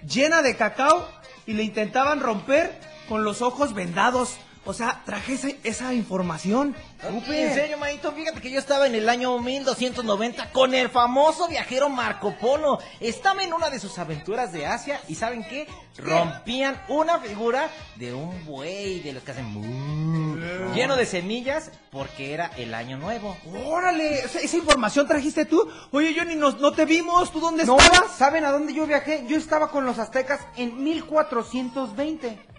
llena 0.08 0.42
de 0.42 0.56
cacao 0.56 1.06
y 1.46 1.54
le 1.54 1.64
intentaban 1.64 2.22
romper 2.22 2.80
con 3.10 3.26
los 3.26 3.42
ojos 3.42 3.74
vendados. 3.74 4.38
O 4.66 4.74
sea, 4.74 5.02
traje 5.06 5.34
esa, 5.34 5.50
esa 5.64 5.94
información. 5.94 6.74
En 7.04 7.54
serio, 7.54 7.78
Maito, 7.78 8.14
fíjate 8.14 8.40
que 8.40 8.50
yo 8.50 8.60
estaba 8.60 8.88
en 8.88 8.96
el 8.96 9.10
año 9.10 9.38
1290 9.38 10.52
con 10.52 10.74
el 10.74 10.88
famoso 10.90 11.50
viajero 11.50 11.90
Marco 11.90 12.34
Polo. 12.40 12.80
Estaba 13.02 13.44
en 13.44 13.52
una 13.54 13.70
de 13.70 13.80
sus 13.80 14.00
aventuras 14.00 14.54
de 14.54 14.66
Asia 14.66 15.02
y 15.10 15.16
¿saben 15.16 15.44
qué? 15.44 15.68
Rompían 15.98 16.82
una 16.88 17.20
figura 17.20 17.70
de 17.98 18.14
un 18.14 18.46
buey 18.46 19.02
de 19.02 19.12
los 19.14 19.24
que 19.24 19.32
hacen 19.32 19.46
mu, 19.46 20.38
lleno 20.74 20.96
de 20.96 21.06
semillas 21.06 21.70
porque 21.92 22.34
era 22.34 22.48
el 22.58 22.74
año 22.74 22.98
nuevo. 22.98 23.36
Órale, 23.66 24.20
esa, 24.20 24.40
esa 24.40 24.58
información 24.58 25.06
trajiste 25.08 25.44
tú. 25.46 25.70
Oye, 25.92 26.16
Johnny, 26.18 26.36
no, 26.36 26.52
no 26.52 26.72
te 26.72 26.86
vimos. 26.86 27.32
¿Tú 27.34 27.42
dónde 27.42 27.66
No, 27.66 27.78
estabas? 27.78 28.12
¿saben 28.18 28.46
a 28.46 28.52
dónde 28.52 28.74
yo 28.74 28.88
viajé? 28.88 29.26
Yo 29.28 29.38
estaba 29.38 29.70
con 29.70 29.86
los 29.86 30.00
aztecas 30.00 30.40
en 30.56 30.82
1420. 30.84 32.53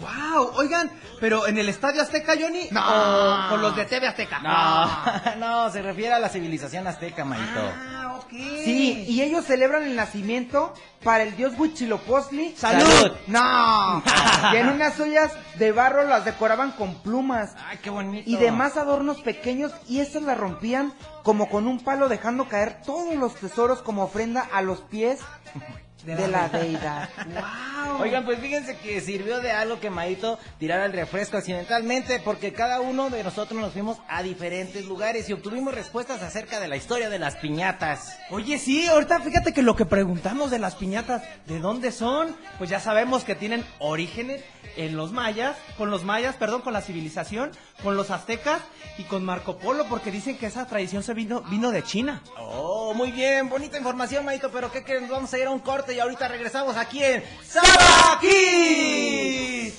Wow, 0.00 0.52
oigan, 0.56 0.90
pero 1.20 1.46
en 1.46 1.58
el 1.58 1.68
Estadio 1.68 2.02
Azteca, 2.02 2.34
Johnny, 2.40 2.68
No. 2.70 2.80
o 2.80 3.48
con 3.50 3.62
los 3.62 3.76
de 3.76 3.84
TV 3.84 4.06
Azteca. 4.06 4.38
No, 4.40 5.36
no, 5.38 5.70
se 5.70 5.82
refiere 5.82 6.14
a 6.14 6.18
la 6.18 6.28
civilización 6.28 6.86
azteca, 6.86 7.24
Maito. 7.24 7.44
Ah, 7.60 8.16
ok. 8.18 8.30
Sí, 8.30 9.04
y 9.08 9.22
ellos 9.22 9.44
celebran 9.44 9.82
el 9.82 9.96
nacimiento 9.96 10.72
para 11.02 11.22
el 11.24 11.36
dios 11.36 11.52
Huitzilopochtli. 11.58 12.54
¡Salud! 12.56 13.12
No. 13.26 14.02
y 14.52 14.56
en 14.56 14.68
unas 14.68 14.98
ollas 15.00 15.32
de 15.56 15.72
barro 15.72 16.04
las 16.04 16.24
decoraban 16.24 16.72
con 16.72 17.02
plumas 17.02 17.52
Ay, 17.68 17.78
qué 17.82 17.90
bonito. 17.90 18.28
y 18.28 18.36
demás 18.36 18.76
adornos 18.76 19.20
pequeños 19.22 19.72
y 19.88 20.00
estas 20.00 20.22
las 20.22 20.38
rompían 20.38 20.92
como 21.22 21.48
con 21.50 21.66
un 21.66 21.80
palo 21.80 22.08
dejando 22.08 22.48
caer 22.48 22.80
todos 22.86 23.14
los 23.16 23.34
tesoros 23.34 23.82
como 23.82 24.04
ofrenda 24.04 24.48
a 24.52 24.62
los 24.62 24.80
pies 24.82 25.20
de 26.04 26.28
la 26.28 26.48
deidad. 26.48 27.08
Wow. 27.26 28.02
Oigan, 28.02 28.24
pues 28.24 28.38
fíjense 28.38 28.76
que 28.76 29.00
sirvió 29.00 29.40
de 29.40 29.52
algo 29.52 29.80
que 29.80 29.90
Maito 29.90 30.38
tirara 30.58 30.86
el 30.86 30.92
refresco 30.92 31.36
accidentalmente, 31.36 32.20
porque 32.20 32.52
cada 32.52 32.80
uno 32.80 33.10
de 33.10 33.22
nosotros 33.22 33.60
nos 33.60 33.72
fuimos 33.72 33.98
a 34.08 34.22
diferentes 34.22 34.84
lugares 34.86 35.28
y 35.28 35.32
obtuvimos 35.32 35.74
respuestas 35.74 36.22
acerca 36.22 36.60
de 36.60 36.68
la 36.68 36.76
historia 36.76 37.10
de 37.10 37.18
las 37.18 37.36
piñatas. 37.36 38.18
Oye, 38.30 38.58
sí, 38.58 38.86
ahorita 38.86 39.20
fíjate 39.20 39.52
que 39.52 39.62
lo 39.62 39.76
que 39.76 39.86
preguntamos 39.86 40.50
de 40.50 40.58
las 40.58 40.76
piñatas, 40.76 41.22
¿de 41.46 41.58
dónde 41.58 41.92
son? 41.92 42.36
Pues 42.58 42.70
ya 42.70 42.80
sabemos 42.80 43.24
que 43.24 43.34
tienen 43.34 43.64
orígenes 43.78 44.42
en 44.76 44.96
los 44.96 45.12
mayas, 45.12 45.56
con 45.76 45.90
los 45.90 46.04
mayas, 46.04 46.36
perdón, 46.36 46.62
con 46.62 46.72
la 46.72 46.80
civilización, 46.80 47.50
con 47.82 47.96
los 47.96 48.10
aztecas 48.10 48.60
y 48.98 49.04
con 49.04 49.24
Marco 49.24 49.58
Polo, 49.58 49.86
porque 49.88 50.10
dicen 50.10 50.38
que 50.38 50.46
esa 50.46 50.66
tradición 50.66 51.02
se 51.02 51.14
vino, 51.14 51.42
vino 51.42 51.70
de 51.70 51.82
China. 51.82 52.22
Oh, 52.38 52.94
muy 52.94 53.10
bien, 53.10 53.48
bonita 53.48 53.78
información, 53.78 54.24
Maito, 54.24 54.50
pero 54.50 54.70
¿qué 54.70 54.84
creen? 54.84 55.08
Vamos 55.08 55.32
a 55.32 55.38
ir 55.38 55.46
a 55.46 55.50
un 55.50 55.60
corte 55.60 55.89
y 55.92 56.00
ahorita 56.00 56.28
regresamos 56.28 56.76
aquí 56.76 57.02
en 57.02 57.24
¡Aquí! 58.12 59.72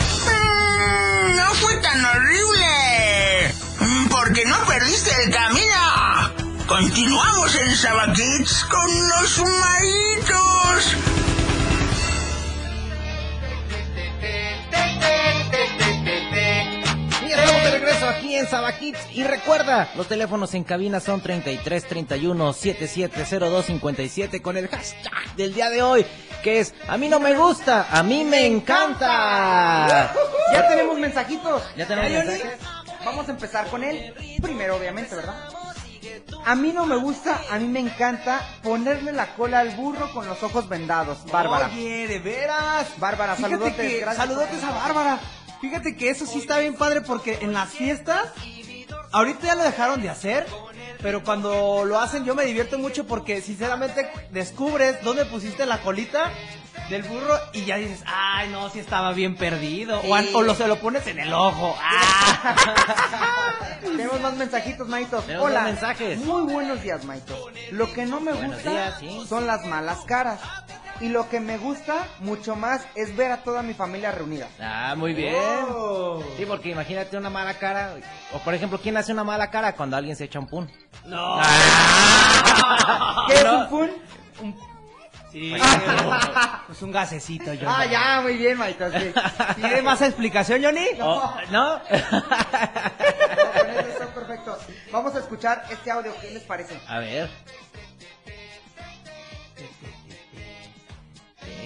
Mm, 0.00 1.36
No 1.36 1.54
fue 1.54 1.76
tan 1.78 2.04
horrible. 2.04 3.54
Mm, 3.80 4.06
Porque 4.08 4.44
no 4.46 4.56
perdiste 4.66 5.10
el 5.24 5.30
camino. 5.32 6.64
Continuamos 6.66 7.54
en 7.56 7.76
Sabaquits 7.76 8.64
con 8.66 9.08
los 9.08 9.38
maitos. 9.38 10.96
En. 18.48 18.98
Y 19.12 19.22
recuerda, 19.24 19.90
los 19.96 20.06
teléfonos 20.08 20.54
en 20.54 20.64
cabina 20.64 21.00
son 21.00 21.20
33 21.20 21.84
31 21.86 22.52
7702 22.52 23.66
57 23.66 24.42
con 24.42 24.56
el 24.56 24.68
hashtag 24.68 25.34
del 25.36 25.54
día 25.54 25.70
de 25.70 25.82
hoy, 25.82 26.06
que 26.42 26.60
es 26.60 26.74
A 26.88 26.96
mí 26.96 27.08
no 27.08 27.20
me 27.20 27.34
gusta, 27.34 27.86
a 27.90 28.02
mí 28.02 28.24
me 28.24 28.46
encanta. 28.46 30.12
Ya 30.52 30.68
tenemos 30.68 30.98
mensajitos. 30.98 31.62
Ya 31.76 31.86
tenemos 31.86 32.10
mensajes. 32.24 32.58
Vamos 33.04 33.28
a 33.28 33.30
empezar 33.30 33.66
con 33.68 33.82
él 33.82 34.14
primero, 34.42 34.76
obviamente, 34.76 35.14
¿verdad? 35.16 35.34
A 36.46 36.54
mí 36.54 36.72
no 36.72 36.86
me 36.86 36.96
gusta, 36.96 37.40
a 37.50 37.58
mí 37.58 37.66
me 37.68 37.80
encanta 37.80 38.40
ponerle 38.62 39.12
la 39.12 39.34
cola 39.34 39.60
al 39.60 39.70
burro 39.70 40.10
con 40.12 40.26
los 40.26 40.42
ojos 40.42 40.68
vendados. 40.68 41.18
Bárbara. 41.30 41.66
Oye, 41.72 42.06
de 42.08 42.18
veras. 42.18 42.88
Bárbara, 42.98 43.36
Fíjate 43.36 43.52
saludotes, 43.54 43.74
que- 43.92 44.00
gracias 44.00 44.26
saludotes 44.26 44.64
a 44.64 44.70
Bárbara. 44.70 45.20
Fíjate 45.60 45.96
que 45.96 46.10
eso 46.10 46.26
sí 46.26 46.38
está 46.38 46.58
bien 46.58 46.74
padre 46.74 47.00
porque 47.02 47.38
en 47.42 47.52
las 47.52 47.68
fiestas, 47.70 48.28
ahorita 49.12 49.46
ya 49.46 49.54
lo 49.54 49.62
dejaron 49.62 50.00
de 50.02 50.08
hacer, 50.08 50.46
pero 51.02 51.22
cuando 51.22 51.84
lo 51.84 51.98
hacen 52.00 52.24
yo 52.24 52.34
me 52.34 52.44
divierto 52.44 52.78
mucho 52.78 53.06
porque 53.06 53.40
sinceramente 53.42 54.10
descubres 54.30 55.02
dónde 55.02 55.24
pusiste 55.26 55.66
la 55.66 55.78
colita 55.78 56.30
del 56.88 57.02
burro 57.04 57.38
y 57.52 57.64
ya 57.66 57.76
dices, 57.76 58.02
ay 58.06 58.48
no, 58.48 58.68
sí 58.70 58.78
estaba 58.80 59.12
bien 59.12 59.36
perdido. 59.36 60.00
O, 60.00 60.16
o 60.38 60.42
lo, 60.42 60.54
se 60.54 60.66
lo 60.66 60.76
pones 60.80 61.06
en 61.06 61.20
el 61.20 61.32
ojo. 61.32 61.76
¡Ah! 61.80 63.54
Tenemos 63.80 64.20
más 64.20 64.34
mensajitos. 64.36 64.88
Tenemos 64.88 65.46
Hola. 65.46 65.62
mensajes. 65.62 66.18
Muy 66.18 66.52
buenos 66.52 66.82
días, 66.82 67.04
Maitos. 67.04 67.38
Lo 67.70 67.92
que 67.92 68.06
no 68.06 68.20
me 68.20 68.32
Buenos 68.32 68.56
gusta 68.56 68.70
días, 68.70 68.94
sí. 68.98 69.24
son 69.28 69.46
las 69.46 69.64
malas 69.66 69.98
caras. 70.06 70.40
Y 71.00 71.08
lo 71.08 71.28
que 71.30 71.40
me 71.40 71.56
gusta 71.56 72.06
mucho 72.18 72.56
más 72.56 72.82
es 72.94 73.16
ver 73.16 73.32
a 73.32 73.38
toda 73.38 73.62
mi 73.62 73.72
familia 73.72 74.12
reunida. 74.12 74.48
Ah, 74.60 74.94
muy 74.96 75.14
bien. 75.14 75.34
Oh. 75.70 76.22
Sí, 76.36 76.44
porque 76.44 76.68
imagínate 76.70 77.16
una 77.16 77.30
mala 77.30 77.54
cara. 77.54 77.94
O 78.34 78.38
por 78.40 78.52
ejemplo, 78.54 78.78
¿quién 78.78 78.96
hace 78.98 79.10
una 79.12 79.24
mala 79.24 79.50
cara 79.50 79.74
cuando 79.74 79.96
alguien 79.96 80.14
se 80.14 80.24
echa 80.24 80.38
un 80.38 80.46
pun? 80.46 80.70
No. 81.06 81.40
¿Qué 83.28 83.34
es 83.34 83.44
No. 83.44 83.58
un 83.60 83.68
fun? 83.70 83.90
Sí, 85.32 85.54
es 85.54 86.82
un 86.82 86.90
gasecito, 86.90 87.54
yo. 87.54 87.70
Ah, 87.70 87.86
ya, 87.86 88.20
muy 88.20 88.36
bien, 88.36 88.58
Maitos. 88.58 88.92
sí. 88.92 89.12
¿Tiene 89.56 89.80
más 89.80 90.02
explicación, 90.02 90.62
Johnny? 90.62 90.86
Oh, 91.00 91.34
¿No? 91.52 91.80
Con 91.88 91.96
eso 93.70 93.88
está 93.90 94.06
perfecto. 94.12 94.58
Vamos 94.92 95.14
a 95.14 95.20
escuchar 95.20 95.64
este 95.70 95.90
audio, 95.90 96.12
¿qué 96.20 96.32
les 96.32 96.42
parece? 96.42 96.78
A 96.88 96.98
ver. 96.98 97.30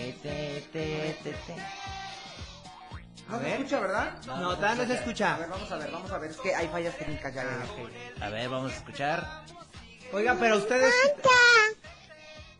Te, 0.05 0.13
te, 0.13 0.61
te, 0.73 1.17
te, 1.23 1.31
te. 1.33 1.57
No 3.27 3.37
A 3.37 3.39
se 3.39 3.45
ver. 3.45 3.53
escucha, 3.55 3.81
¿verdad? 3.81 4.13
No, 4.27 4.55
todavía 4.55 4.75
no 4.75 4.77
se 4.77 4.83
A 4.83 4.87
ver, 4.87 4.97
escucha. 4.99 5.39
vamos 5.49 5.73
a 5.73 5.77
ver, 5.77 5.91
vamos 5.91 6.11
a 6.13 6.19
ver. 6.19 6.31
Es 6.31 6.37
que 6.37 6.55
hay 6.55 6.69
fallas 6.69 6.95
técnicas 6.99 7.33
ya. 7.35 7.43
ya. 7.45 8.27
A 8.27 8.29
ver, 8.29 8.49
vamos 8.51 8.73
a 8.73 8.77
escuchar. 8.77 9.27
Oigan, 10.13 10.39
pero 10.39 10.59
ustedes... 10.59 10.93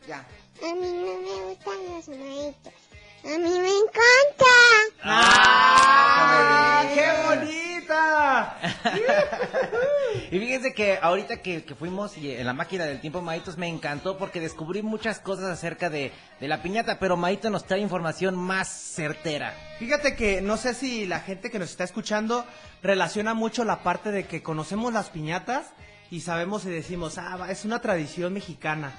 Ya. 0.09 0.19
A 0.19 0.75
mí 0.75 0.93
no 0.93 1.21
me 1.21 1.43
gustan 1.51 1.75
los 1.91 2.09
maitos. 2.09 2.73
A 3.25 3.29
mí 3.39 3.59
me 3.59 3.69
encanta. 3.69 4.55
¡Ah! 5.03 6.85
¡Qué 6.95 7.13
bonita! 7.27 8.57
Y 10.35 10.41
fíjense 10.41 10.75
que 10.75 10.99
ahorita 11.01 11.43
que, 11.43 11.65
que 11.65 11.75
fuimos 11.77 12.19
y 12.19 12.33
en 12.33 12.45
la 12.45 12.53
máquina 12.53 12.85
del 12.85 13.01
tiempo, 13.01 13.21
Maitos, 13.23 13.57
me 13.57 13.69
encantó 13.69 14.19
porque 14.19 14.41
descubrí 14.41 14.83
muchas 14.83 15.21
cosas 15.21 15.45
acerca 15.45 15.91
de, 15.91 16.11
de 16.41 16.49
la 16.49 16.61
piñata, 16.61 16.99
pero 16.99 17.17
Maito 17.17 17.51
nos 17.51 17.65
trae 17.67 17.79
información 17.81 18.35
más 18.37 18.67
certera. 18.69 19.55
Fíjate 19.79 20.17
que 20.17 20.41
no 20.43 20.57
sé 20.57 20.75
si 20.75 21.07
la 21.07 21.21
gente 21.21 21.51
que 21.53 21.61
nos 21.61 21.71
está 21.71 21.85
escuchando 21.85 22.45
relaciona 22.83 23.33
mucho 23.33 23.65
la 23.65 23.85
parte 23.85 24.11
de 24.11 24.27
que 24.27 24.43
conocemos 24.43 24.93
las 24.93 25.09
piñatas 25.11 25.67
y 26.11 26.21
sabemos 26.23 26.65
y 26.65 26.71
decimos, 26.71 27.17
ah, 27.19 27.47
es 27.49 27.65
una 27.65 27.81
tradición 27.81 28.33
mexicana. 28.33 28.93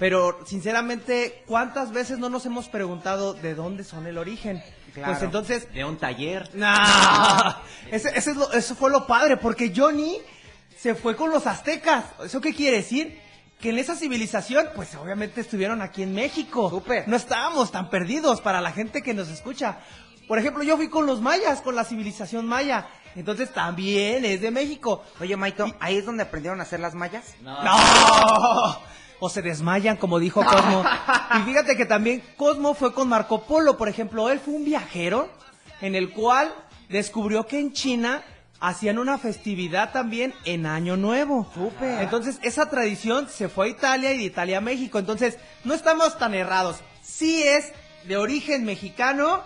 Pero 0.00 0.40
sinceramente, 0.46 1.44
¿cuántas 1.46 1.92
veces 1.92 2.18
no 2.18 2.28
nos 2.28 2.44
hemos 2.46 2.68
preguntado 2.68 3.34
de 3.34 3.54
dónde 3.54 3.84
son 3.84 4.06
el 4.08 4.18
origen? 4.18 4.60
Claro. 4.94 5.12
Pues 5.12 5.22
entonces, 5.22 5.72
De 5.72 5.84
un 5.84 5.96
taller. 5.96 6.50
No, 6.54 6.66
ese, 7.92 8.08
ese 8.16 8.30
es 8.32 8.36
lo- 8.36 8.52
eso 8.52 8.74
fue 8.74 8.90
lo 8.90 9.06
padre, 9.06 9.36
porque 9.36 9.72
Johnny 9.74 10.18
se 10.82 10.96
fue 10.96 11.14
con 11.14 11.30
los 11.30 11.46
aztecas. 11.46 12.06
¿Eso 12.24 12.40
qué 12.40 12.52
quiere 12.52 12.78
decir? 12.78 13.20
Que 13.60 13.70
en 13.70 13.78
esa 13.78 13.94
civilización, 13.94 14.66
pues 14.74 14.92
obviamente 14.96 15.40
estuvieron 15.40 15.80
aquí 15.80 16.02
en 16.02 16.12
México. 16.12 16.68
Súper. 16.70 17.06
No 17.06 17.16
estábamos 17.16 17.70
tan 17.70 17.88
perdidos 17.88 18.40
para 18.40 18.60
la 18.60 18.72
gente 18.72 19.00
que 19.00 19.14
nos 19.14 19.28
escucha. 19.28 19.78
Por 20.26 20.40
ejemplo, 20.40 20.64
yo 20.64 20.76
fui 20.76 20.88
con 20.88 21.06
los 21.06 21.20
mayas, 21.20 21.60
con 21.60 21.76
la 21.76 21.84
civilización 21.84 22.46
maya. 22.46 22.88
Entonces 23.14 23.52
también 23.52 24.24
es 24.24 24.40
de 24.40 24.50
México. 24.50 25.04
Oye, 25.20 25.36
Maito, 25.36 25.72
¿ahí 25.78 25.98
es 25.98 26.04
donde 26.04 26.24
aprendieron 26.24 26.58
a 26.58 26.64
hacer 26.64 26.80
las 26.80 26.94
mallas? 26.94 27.36
¡No! 27.42 28.80
O 29.20 29.28
se 29.28 29.40
desmayan, 29.40 29.96
como 29.96 30.18
dijo 30.18 30.44
Cosmo. 30.44 30.84
Y 31.38 31.42
fíjate 31.44 31.76
que 31.76 31.86
también 31.86 32.24
Cosmo 32.36 32.74
fue 32.74 32.92
con 32.92 33.08
Marco 33.08 33.44
Polo, 33.44 33.78
por 33.78 33.88
ejemplo. 33.88 34.28
Él 34.30 34.40
fue 34.40 34.54
un 34.54 34.64
viajero 34.64 35.30
en 35.80 35.94
el 35.94 36.10
cual 36.10 36.52
descubrió 36.88 37.46
que 37.46 37.60
en 37.60 37.72
China 37.72 38.24
hacían 38.62 38.98
una 38.98 39.18
festividad 39.18 39.92
también 39.92 40.32
en 40.44 40.66
Año 40.66 40.96
Nuevo. 40.96 41.50
Súper. 41.52 42.00
Entonces, 42.00 42.38
esa 42.42 42.70
tradición 42.70 43.28
se 43.28 43.48
fue 43.48 43.66
a 43.66 43.70
Italia 43.70 44.12
y 44.12 44.18
de 44.18 44.24
Italia 44.24 44.58
a 44.58 44.60
México. 44.62 45.00
Entonces, 45.00 45.36
no 45.64 45.74
estamos 45.74 46.16
tan 46.16 46.32
errados. 46.32 46.76
Sí 47.02 47.42
es 47.42 47.72
de 48.04 48.16
origen 48.16 48.64
mexicano, 48.64 49.42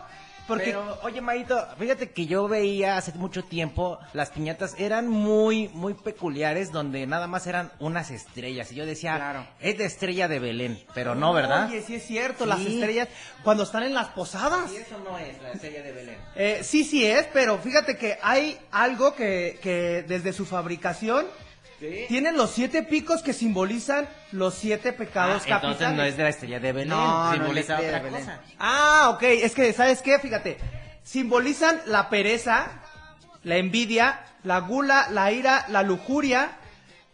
porque... 0.47 0.67
Pero, 0.67 0.99
oye, 1.03 1.21
Maito, 1.21 1.67
fíjate 1.79 2.11
que 2.11 2.27
yo 2.27 2.49
veía 2.49 2.97
hace 2.97 3.13
mucho 3.13 3.45
tiempo 3.45 3.99
las 4.13 4.31
piñatas 4.31 4.75
eran 4.79 5.09
muy, 5.09 5.69
muy 5.69 5.95
peculiares, 5.95 6.73
donde 6.73 7.07
nada 7.07 7.27
más 7.27 7.47
eran 7.47 7.73
unas 7.79 8.11
estrellas. 8.11 8.71
Y 8.73 8.77
yo 8.77 8.87
decía, 8.87 9.17
Claro. 9.17 9.47
es 9.61 9.79
de 9.79 9.85
estrella 9.85 10.29
de 10.29 10.39
Belén, 10.39 10.79
pero 10.95 11.15
no, 11.15 11.33
¿verdad? 11.33 11.67
Oye, 11.69 11.83
sí 11.83 11.97
es 11.97 12.07
cierto, 12.07 12.45
Sí. 12.45 12.51
las 12.51 12.61
estrellas, 12.61 13.09
cuando 13.43 13.63
están 13.65 13.83
en 13.83 13.95
las 13.95 14.09
posadas. 14.09 14.73
Y 14.73 14.77
eso 14.77 14.99
no 15.05 15.19
es 15.19 15.41
la 15.43 15.53
estrella 15.53 15.83
de 15.83 15.93
Belén. 15.93 16.17
Eh, 16.35 16.61
sí, 16.63 16.85
sí 16.85 17.05
es, 17.07 17.27
pero 17.33 17.59
fíjate 17.59 17.97
que 17.97 18.19
hay 18.23 18.59
algo 18.71 19.15
que, 19.15 19.59
que 19.63 20.05
desde 20.07 20.33
su 20.33 20.45
fabricación 20.47 21.27
tienen 22.09 22.37
los 22.37 22.51
siete 22.51 22.83
picos 22.83 23.23
que 23.23 23.33
simbolizan 23.33 24.09
los 24.33 24.55
siete 24.55 24.93
pecados 24.93 25.43
Ah, 25.45 25.49
capitales. 25.49 25.77
entonces 25.81 25.97
no 25.97 26.03
es 26.05 26.17
de 26.17 26.23
la 26.23 26.29
estrella 26.31 26.61
de 26.61 26.73
Belén, 26.73 26.89
No, 26.91 27.25
no, 27.27 27.33
simboliza 27.33 27.73
la 27.75 27.79
estrella 27.81 27.99
otra 27.99 28.11
Belén. 28.11 28.27
cosa. 28.27 28.41
Ah, 28.59 29.11
ok, 29.15 29.23
es 29.23 29.55
que, 29.55 29.73
¿sabes 29.73 30.03
qué? 30.03 30.19
Fíjate, 30.19 30.59
simbolizan 31.03 31.81
la 31.87 32.09
pereza, 32.09 32.67
la 33.43 33.57
envidia, 33.57 34.21
la 34.45 34.61
gula, 34.61 35.09
la 35.11 35.31
ira, 35.33 35.65
la 35.69 35.83
lujuria, 35.83 36.53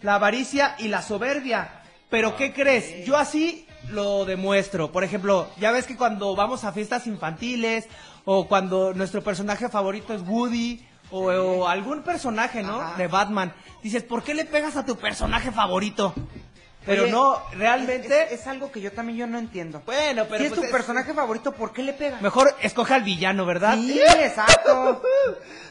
la 0.02 0.14
avaricia 0.17 0.75
y 0.79 0.88
la 0.88 1.02
soberbia. 1.02 1.69
Pero, 2.11 2.37
¿qué 2.37 2.52
crees? 2.52 3.05
Yo 3.07 3.17
así 3.17 3.67
lo 3.91 4.25
demuestro. 4.25 4.93
Por 4.93 5.05
ejemplo, 5.05 5.49
ya 5.59 5.73
ves 5.73 5.87
que 5.87 5.97
cuando 5.97 6.35
vamos 6.37 6.64
a 6.64 6.73
fiestas 6.73 7.07
infantiles 7.07 7.87
o 8.25 8.47
cuando 8.49 8.93
nuestro 8.95 9.23
personaje 9.23 9.69
favorito 9.69 10.14
es 10.14 10.23
Woody 10.23 10.85
o, 11.12 11.26
o 11.31 11.69
algún 11.69 12.02
personaje, 12.02 12.62
¿no? 12.62 12.81
Ajá. 12.81 12.97
De 12.97 13.07
Batman. 13.07 13.54
Dices, 13.83 14.02
¿por 14.02 14.23
qué 14.25 14.35
le 14.35 14.45
pegas 14.45 14.76
a 14.76 14.85
tu 14.85 14.97
personaje 14.97 15.50
favorito? 15.52 16.12
Pero 16.85 17.04
Oye, 17.04 17.12
no, 17.12 17.40
realmente... 17.52 18.35
Es, 18.35 18.40
es 18.40 18.47
algo 18.49 18.73
que 18.73 18.81
yo 18.81 18.90
también 18.90 19.16
yo 19.19 19.26
no 19.28 19.38
entiendo. 19.38 19.83
Bueno, 19.87 20.25
pero 20.28 20.38
si 20.38 20.45
es 20.45 20.49
pues 20.50 20.61
tu 20.62 20.66
es- 20.66 20.73
personaje 20.73 21.14
favorito, 21.14 21.52
¿por 21.52 21.73
qué 21.73 21.83
le 21.85 21.92
pega? 21.92 22.19
Mejor 22.21 22.52
escoge 22.61 22.95
al 22.95 23.04
villano, 23.04 23.47
¿verdad? 23.47 23.76
Sí, 23.76 24.00
exacto. 24.19 25.00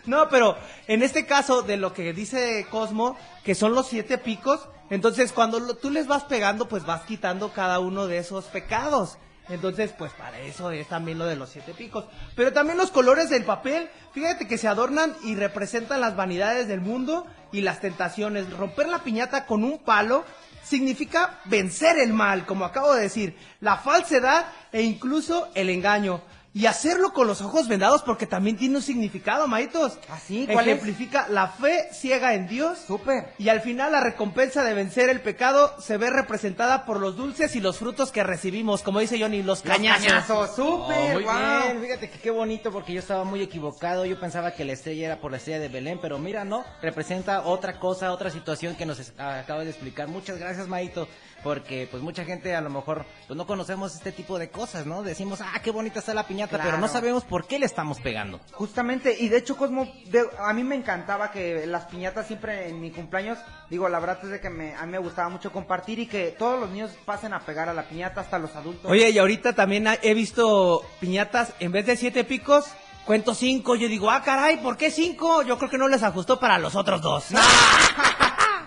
No, 0.05 0.29
pero 0.29 0.57
en 0.87 1.03
este 1.03 1.25
caso 1.25 1.63
de 1.63 1.75
lo 1.75 1.91
que 1.93 2.13
dice 2.13 2.65
Cosmo, 2.69 3.17
que 3.43 3.55
son 3.55 3.73
los 3.73 3.87
siete 3.87 4.17
picos, 4.17 4.69
entonces 4.89 5.33
cuando 5.33 5.59
lo- 5.59 5.75
tú 5.75 5.89
les 5.89 6.07
vas 6.07 6.23
pegando, 6.23 6.69
pues 6.69 6.85
vas 6.85 7.01
quitando 7.01 7.51
cada 7.51 7.79
uno 7.79 8.07
de 8.07 8.17
esos 8.19 8.45
pecados. 8.45 9.17
Entonces, 9.49 9.93
pues 9.97 10.11
para 10.13 10.39
eso 10.39 10.71
es 10.71 10.87
también 10.87 11.17
lo 11.17 11.25
de 11.25 11.35
los 11.35 11.49
siete 11.49 11.73
picos. 11.73 12.05
Pero 12.35 12.53
también 12.53 12.77
los 12.77 12.91
colores 12.91 13.29
del 13.29 13.43
papel, 13.43 13.89
fíjate 14.13 14.47
que 14.47 14.57
se 14.57 14.67
adornan 14.67 15.15
y 15.23 15.35
representan 15.35 16.01
las 16.01 16.15
vanidades 16.15 16.67
del 16.67 16.81
mundo 16.81 17.25
y 17.51 17.61
las 17.61 17.81
tentaciones. 17.81 18.49
Romper 18.51 18.87
la 18.87 19.03
piñata 19.03 19.45
con 19.45 19.63
un 19.63 19.79
palo 19.79 20.23
significa 20.63 21.39
vencer 21.45 21.97
el 21.97 22.13
mal, 22.13 22.45
como 22.45 22.65
acabo 22.65 22.93
de 22.93 23.01
decir, 23.01 23.35
la 23.59 23.77
falsedad 23.77 24.45
e 24.71 24.81
incluso 24.83 25.49
el 25.55 25.69
engaño. 25.69 26.21
Y 26.53 26.65
hacerlo 26.65 27.13
con 27.13 27.27
los 27.27 27.41
ojos 27.41 27.69
vendados 27.69 28.01
porque 28.01 28.27
también 28.27 28.57
tiene 28.57 28.75
un 28.75 28.81
significado, 28.81 29.47
maitos. 29.47 29.97
¿Ah, 30.09 30.19
sí? 30.19 30.45
¿Cuál 30.51 30.67
es? 30.67 30.73
Ejemplifica 30.75 31.27
la 31.29 31.47
fe 31.47 31.87
ciega 31.93 32.33
en 32.33 32.47
Dios. 32.49 32.77
Súper. 32.85 33.33
Y 33.37 33.47
al 33.47 33.61
final 33.61 33.93
la 33.93 34.01
recompensa 34.01 34.61
de 34.65 34.73
vencer 34.73 35.09
el 35.09 35.21
pecado 35.21 35.73
se 35.79 35.95
ve 35.95 36.09
representada 36.09 36.85
por 36.85 36.99
los 36.99 37.15
dulces 37.15 37.55
y 37.55 37.61
los 37.61 37.77
frutos 37.77 38.11
que 38.11 38.23
recibimos, 38.23 38.81
como 38.83 38.99
dice 38.99 39.17
Johnny, 39.17 39.43
los 39.43 39.61
cañazos. 39.61 40.05
Cañazo, 40.07 40.47
súper, 40.53 41.11
Oh, 41.11 41.13
muy 41.13 41.23
bien, 41.23 41.81
fíjate 41.83 42.09
que 42.09 42.19
qué 42.19 42.31
bonito 42.31 42.69
porque 42.71 42.91
yo 42.91 42.99
estaba 42.99 43.23
muy 43.23 43.41
equivocado, 43.41 44.05
yo 44.05 44.19
pensaba 44.19 44.51
que 44.51 44.65
la 44.65 44.73
estrella 44.73 45.05
era 45.05 45.21
por 45.21 45.31
la 45.31 45.37
estrella 45.37 45.59
de 45.59 45.69
Belén, 45.69 45.99
pero 46.01 46.19
mira, 46.19 46.43
no, 46.43 46.65
representa 46.81 47.43
otra 47.43 47.79
cosa, 47.79 48.11
otra 48.11 48.29
situación 48.29 48.75
que 48.75 48.85
nos 48.85 48.99
es- 48.99 49.13
acaba 49.17 49.63
de 49.63 49.69
explicar. 49.69 50.09
Muchas 50.09 50.37
gracias, 50.37 50.67
Maito, 50.67 51.07
porque 51.43 51.87
pues 51.89 52.03
mucha 52.03 52.23
gente 52.25 52.55
a 52.55 52.61
lo 52.61 52.69
mejor 52.69 53.05
pues 53.27 53.35
no 53.37 53.45
conocemos 53.47 53.95
este 53.95 54.11
tipo 54.11 54.37
de 54.39 54.49
cosas, 54.49 54.85
¿no? 54.85 55.03
Decimos, 55.03 55.41
ah, 55.41 55.59
qué 55.63 55.71
bonita 55.71 55.99
está 55.99 56.13
la 56.13 56.27
piñata 56.27 56.57
Claro. 56.57 56.63
pero 56.71 56.77
no 56.81 56.87
sabemos 56.87 57.23
por 57.23 57.45
qué 57.47 57.59
le 57.59 57.65
estamos 57.65 57.99
pegando. 57.99 58.39
Justamente, 58.53 59.15
y 59.19 59.29
de 59.29 59.37
hecho, 59.37 59.57
Cosmo, 59.57 59.85
de- 60.05 60.27
a 60.39 60.53
mí 60.53 60.63
me 60.63 60.75
encantaba 60.75 61.31
que 61.31 61.65
las 61.65 61.85
piñatas 61.85 62.27
siempre 62.27 62.69
en 62.69 62.79
mi 62.79 62.91
cumpleaños, 62.91 63.37
digo, 63.69 63.89
la 63.89 63.99
verdad 63.99 64.19
es 64.23 64.29
de 64.29 64.39
que 64.39 64.49
me, 64.49 64.75
a 64.75 64.85
mí 64.85 64.91
me 64.91 64.99
gustaba 64.99 65.29
mucho 65.29 65.51
compartir 65.51 65.99
y 65.99 66.07
que 66.07 66.35
todos 66.37 66.59
los 66.59 66.69
niños 66.69 66.91
pasen 67.05 67.33
a 67.33 67.39
pegar 67.41 67.69
a 67.69 67.73
la 67.73 67.83
piñata, 67.83 68.21
hasta 68.21 68.37
los 68.39 68.55
adultos. 68.55 68.89
Oye, 68.91 69.09
y 69.09 69.17
ahorita 69.17 69.53
también 69.53 69.87
ha- 69.87 69.97
he 70.01 70.13
visto 70.13 70.83
piñatas, 70.99 71.53
en 71.59 71.71
vez 71.71 71.85
de 71.85 71.95
siete 71.97 72.23
picos, 72.23 72.65
cuento 73.05 73.33
cinco. 73.33 73.75
Yo 73.75 73.87
digo, 73.87 74.09
ah, 74.11 74.21
caray, 74.23 74.57
¿por 74.57 74.77
qué 74.77 74.91
cinco? 74.91 75.41
Yo 75.43 75.57
creo 75.57 75.69
que 75.69 75.77
no 75.77 75.87
les 75.87 76.03
ajustó 76.03 76.39
para 76.39 76.57
los 76.59 76.75
otros 76.75 77.01
dos. 77.01 77.25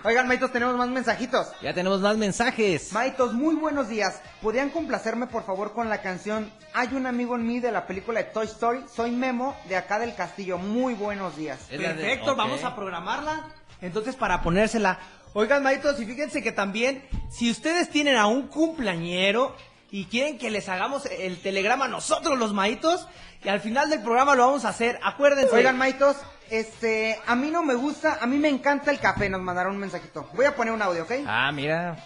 Oigan, 0.05 0.27
Maitos, 0.27 0.51
tenemos 0.51 0.75
más 0.75 0.87
mensajitos. 0.87 1.47
Ya 1.63 1.73
tenemos 1.73 1.99
más 1.99 2.15
mensajes. 2.15 2.93
Maitos, 2.93 3.33
muy 3.33 3.55
buenos 3.55 3.89
días. 3.89 4.21
¿Podrían 4.39 4.69
complacerme, 4.69 5.25
por 5.25 5.43
favor, 5.43 5.73
con 5.73 5.89
la 5.89 6.03
canción 6.03 6.51
Hay 6.75 6.89
un 6.93 7.07
amigo 7.07 7.35
en 7.35 7.47
mí 7.47 7.59
de 7.59 7.71
la 7.71 7.87
película 7.87 8.19
de 8.19 8.25
Toy 8.25 8.45
Story? 8.45 8.85
Soy 8.87 9.09
Memo, 9.09 9.57
de 9.67 9.77
acá 9.77 9.97
del 9.97 10.13
Castillo. 10.13 10.59
Muy 10.59 10.93
buenos 10.93 11.35
días. 11.35 11.57
Perfecto, 11.71 12.35
vamos 12.35 12.63
a 12.63 12.75
programarla. 12.75 13.47
Entonces, 13.81 14.15
para 14.15 14.43
ponérsela. 14.43 14.99
Oigan, 15.33 15.63
maitos, 15.63 15.99
y 15.99 16.05
fíjense 16.05 16.43
que 16.43 16.51
también, 16.51 17.03
si 17.31 17.49
ustedes 17.49 17.89
tienen 17.89 18.15
a 18.15 18.27
un 18.27 18.47
cumpleañero 18.47 19.55
y 19.89 20.05
quieren 20.05 20.37
que 20.37 20.51
les 20.51 20.69
hagamos 20.69 21.07
el 21.07 21.41
telegrama 21.41 21.87
nosotros 21.87 22.37
los 22.37 22.53
maitos, 22.53 23.07
y 23.43 23.49
al 23.49 23.59
final 23.59 23.89
del 23.89 24.01
programa 24.01 24.35
lo 24.35 24.45
vamos 24.45 24.65
a 24.65 24.69
hacer, 24.69 24.99
acuérdense. 25.03 25.55
Oigan, 25.55 25.77
Maitos, 25.77 26.17
este, 26.49 27.19
a 27.25 27.35
mí 27.35 27.49
no 27.49 27.63
me 27.63 27.75
gusta, 27.75 28.19
a 28.21 28.27
mí 28.27 28.37
me 28.37 28.49
encanta 28.49 28.91
el 28.91 28.99
café, 28.99 29.29
nos 29.29 29.41
mandaron 29.41 29.73
un 29.73 29.79
mensajito. 29.79 30.29
Voy 30.33 30.45
a 30.45 30.55
poner 30.55 30.73
un 30.73 30.81
audio, 30.81 31.03
¿ok? 31.03 31.11
Ah, 31.27 31.51
mira. 31.51 31.97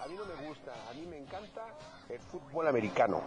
A 0.00 0.08
mí 0.08 0.14
no 0.14 0.24
me 0.26 0.46
gusta, 0.46 0.72
a 0.90 0.94
mí 0.94 1.06
me 1.06 1.18
encanta 1.18 1.62
el 2.08 2.20
fútbol 2.20 2.68
americano. 2.68 3.22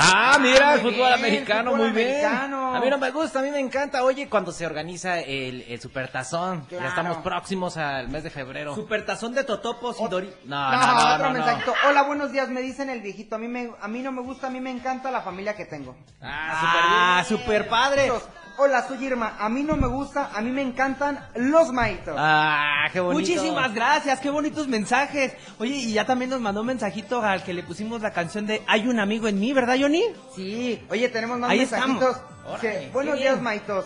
Ah, 0.00 0.38
mira, 0.40 0.74
el 0.74 0.80
fútbol 0.80 0.94
bien, 0.94 1.12
americano, 1.14 1.70
fútbol 1.72 1.92
muy 1.92 2.04
bien. 2.04 2.24
A 2.24 2.80
mí 2.80 2.88
no 2.90 2.98
me 2.98 3.10
gusta, 3.10 3.40
a 3.40 3.42
mí 3.42 3.50
me 3.50 3.58
encanta. 3.58 4.04
Oye, 4.04 4.28
cuando 4.28 4.52
se 4.52 4.64
organiza 4.66 5.18
el, 5.18 5.62
el 5.68 5.80
supertazón, 5.80 6.60
Claro. 6.66 6.84
ya 6.84 6.88
estamos 6.90 7.16
próximos 7.18 7.76
al 7.76 8.08
mes 8.08 8.22
de 8.22 8.30
febrero. 8.30 8.74
Supertazón 8.74 9.34
de 9.34 9.44
totopos 9.44 10.00
y 10.00 10.06
dori... 10.08 10.32
No, 10.44 10.70
No, 10.70 10.76
no, 10.80 10.86
no, 10.86 11.14
otro 11.14 11.18
no, 11.18 11.24
no. 11.24 11.30
mensajito. 11.32 11.74
Hola, 11.88 12.02
buenos 12.02 12.30
días, 12.32 12.48
me 12.48 12.60
dicen 12.62 12.90
el 12.90 13.00
viejito. 13.00 13.34
A 13.36 13.38
mí, 13.38 13.48
me, 13.48 13.70
a 13.80 13.88
mí 13.88 14.00
no 14.00 14.12
me 14.12 14.22
gusta, 14.22 14.46
a 14.46 14.50
mí 14.50 14.60
me 14.60 14.70
encanta 14.70 15.10
la 15.10 15.20
familia 15.22 15.56
que 15.56 15.64
tengo. 15.64 15.96
Ah, 16.22 17.24
super 17.26 17.68
padre. 17.68 18.12
Hola, 18.60 18.86
soy 18.88 19.04
Irma. 19.06 19.36
A 19.38 19.48
mí 19.48 19.62
no 19.62 19.76
me 19.76 19.86
gusta, 19.86 20.30
a 20.34 20.40
mí 20.40 20.50
me 20.50 20.62
encantan 20.62 21.24
los 21.36 21.72
maitos. 21.72 22.16
Ah, 22.18 22.88
qué 22.92 22.98
bonito. 22.98 23.20
Muchísimas 23.20 23.72
gracias, 23.72 24.18
qué 24.18 24.30
bonitos 24.30 24.66
mensajes. 24.66 25.32
Oye, 25.60 25.74
y 25.76 25.92
ya 25.92 26.04
también 26.04 26.30
nos 26.30 26.40
mandó 26.40 26.62
un 26.62 26.66
mensajito 26.66 27.22
al 27.22 27.44
que 27.44 27.54
le 27.54 27.62
pusimos 27.62 28.02
la 28.02 28.10
canción 28.12 28.46
de 28.48 28.62
Hay 28.66 28.88
un 28.88 28.98
amigo 28.98 29.28
en 29.28 29.38
mí, 29.38 29.52
¿verdad, 29.52 29.76
Johnny? 29.80 30.02
Sí, 30.34 30.84
oye, 30.90 31.08
tenemos 31.08 31.38
más 31.38 31.50
Ahí 31.50 31.58
mensajitos. 31.60 32.16
estamos. 32.16 32.60
Sí, 32.60 32.66
Órale, 32.66 32.90
buenos 32.92 33.18
días, 33.18 33.40
maitos. 33.40 33.84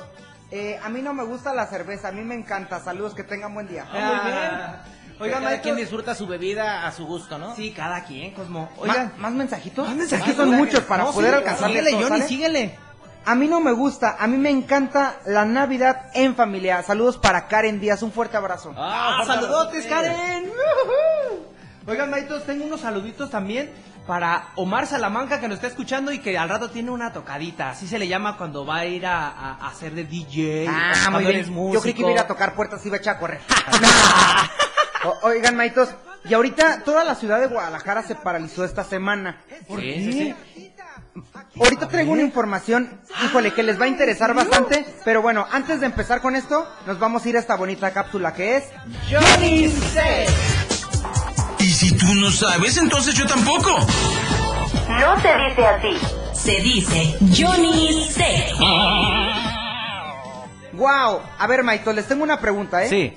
Eh, 0.50 0.78
a 0.82 0.88
mí 0.88 1.02
no 1.02 1.12
me 1.12 1.24
gusta 1.24 1.52
la 1.52 1.66
cerveza, 1.66 2.08
a 2.08 2.12
mí 2.12 2.22
me 2.22 2.34
encanta. 2.34 2.80
Saludos, 2.80 3.14
que 3.14 3.24
tengan 3.24 3.52
buen 3.52 3.68
día. 3.68 3.84
Ah, 3.92 4.20
muy 4.22 4.32
bien. 4.32 4.44
Oigan, 5.20 5.38
Oigan, 5.38 5.42
cada 5.44 5.60
quien 5.60 5.76
disfruta 5.76 6.14
su 6.14 6.26
bebida 6.26 6.86
a 6.86 6.92
su 6.92 7.04
gusto, 7.06 7.36
¿no? 7.38 7.54
Sí, 7.56 7.72
cada 7.72 8.04
quien, 8.04 8.32
Cosmo. 8.32 8.70
Oigan, 8.78 9.12
¿Más 9.18 9.32
mensajitos? 9.32 9.86
más 9.94 10.08
que 10.08 10.32
son 10.32 10.50
muchos 10.52 10.80
para 10.80 11.04
No, 11.04 11.12
poder 11.12 11.30
sí, 11.32 11.36
alcanzarle 11.36 11.80
Síguele, 11.80 11.96
Johnny, 12.02 12.08
¿sale? 12.08 12.28
síguele. 12.28 12.78
A 13.24 13.34
mí 13.36 13.46
no 13.46 13.60
me 13.60 13.70
gusta, 13.72 14.16
a 14.18 14.26
mí 14.26 14.36
me 14.36 14.50
encanta 14.50 15.16
la 15.26 15.44
Navidad 15.44 16.10
en 16.14 16.34
familia. 16.34 16.82
Saludos 16.82 17.18
para 17.18 17.46
Karen 17.46 17.78
Díaz, 17.78 18.02
un 18.02 18.10
fuerte 18.12 18.36
abrazo. 18.36 18.74
Ah, 18.76 19.22
fuerte 19.24 19.42
saludotes. 19.46 19.86
Karen. 19.86 20.52
Oigan, 21.86 22.10
maitos, 22.10 22.44
tengo 22.44 22.64
unos 22.64 22.80
saluditos 22.80 23.30
también 23.30 23.70
para 24.06 24.48
Omar 24.56 24.86
Salamanca 24.88 25.38
que 25.40 25.46
nos 25.46 25.56
está 25.56 25.68
escuchando 25.68 26.10
y 26.10 26.18
que 26.18 26.36
al 26.36 26.48
rato 26.48 26.70
tiene 26.70 26.90
una 26.90 27.12
tocadita. 27.12 27.70
Así 27.70 27.86
se 27.86 27.98
le 27.98 28.08
llama 28.08 28.36
cuando 28.36 28.66
va 28.66 28.78
a 28.78 28.86
ir 28.86 29.06
a, 29.06 29.28
a- 29.28 29.54
a 29.60 29.68
hacer 29.68 29.92
de 29.94 30.04
DJ. 30.04 30.66
Ah, 30.68 30.92
muy 31.12 31.24
bien. 31.24 31.44
Yo 31.74 31.80
creí 31.80 31.94
que 31.94 32.00
iba 32.00 32.10
a 32.10 32.14
ir 32.14 32.18
a 32.20 32.26
tocar 32.26 32.54
puertas 32.54 32.84
y 32.84 32.88
iba 32.88 32.96
a 32.96 33.00
echar 33.00 33.16
a 33.16 33.18
correr. 33.20 33.40
O- 35.04 35.18
oigan, 35.26 35.56
maitos, 35.56 35.88
y 36.24 36.34
ahorita 36.34 36.82
toda 36.84 37.04
la 37.04 37.14
ciudad 37.14 37.40
de 37.40 37.46
Guadalajara 37.46 38.02
se 38.02 38.14
paralizó 38.14 38.64
esta 38.64 38.84
semana. 38.84 39.40
Sí, 39.68 39.76
sí, 39.76 40.12
sí. 40.12 40.34
Ahorita 41.60 41.88
traigo 41.88 42.12
una 42.12 42.22
información, 42.22 43.00
híjole, 43.24 43.52
que 43.52 43.62
les 43.62 43.78
va 43.80 43.84
a 43.84 43.88
interesar 43.88 44.32
bastante. 44.34 44.86
Pero 45.04 45.20
bueno, 45.20 45.46
antes 45.50 45.80
de 45.80 45.86
empezar 45.86 46.22
con 46.22 46.36
esto, 46.36 46.66
nos 46.86 46.98
vamos 46.98 47.24
a 47.24 47.28
ir 47.28 47.36
a 47.36 47.40
esta 47.40 47.56
bonita 47.56 47.90
cápsula 47.92 48.32
que 48.32 48.56
es 48.56 48.64
Johnny. 49.10 49.70
Y 51.58 51.70
si 51.70 51.96
tú 51.96 52.14
no 52.14 52.30
sabes, 52.30 52.78
entonces 52.78 53.14
yo 53.14 53.26
tampoco. 53.26 53.78
No 54.88 55.20
se 55.20 55.28
dice 55.36 55.66
así. 55.66 55.98
Se 56.32 56.60
dice 56.60 57.16
Johnny 57.36 58.06
C. 58.10 58.52
Wow, 60.72 61.20
a 61.38 61.46
ver, 61.46 61.62
Maito, 61.62 61.92
les 61.92 62.08
tengo 62.08 62.24
una 62.24 62.40
pregunta, 62.40 62.82
¿eh? 62.82 62.88
Sí. 62.88 63.14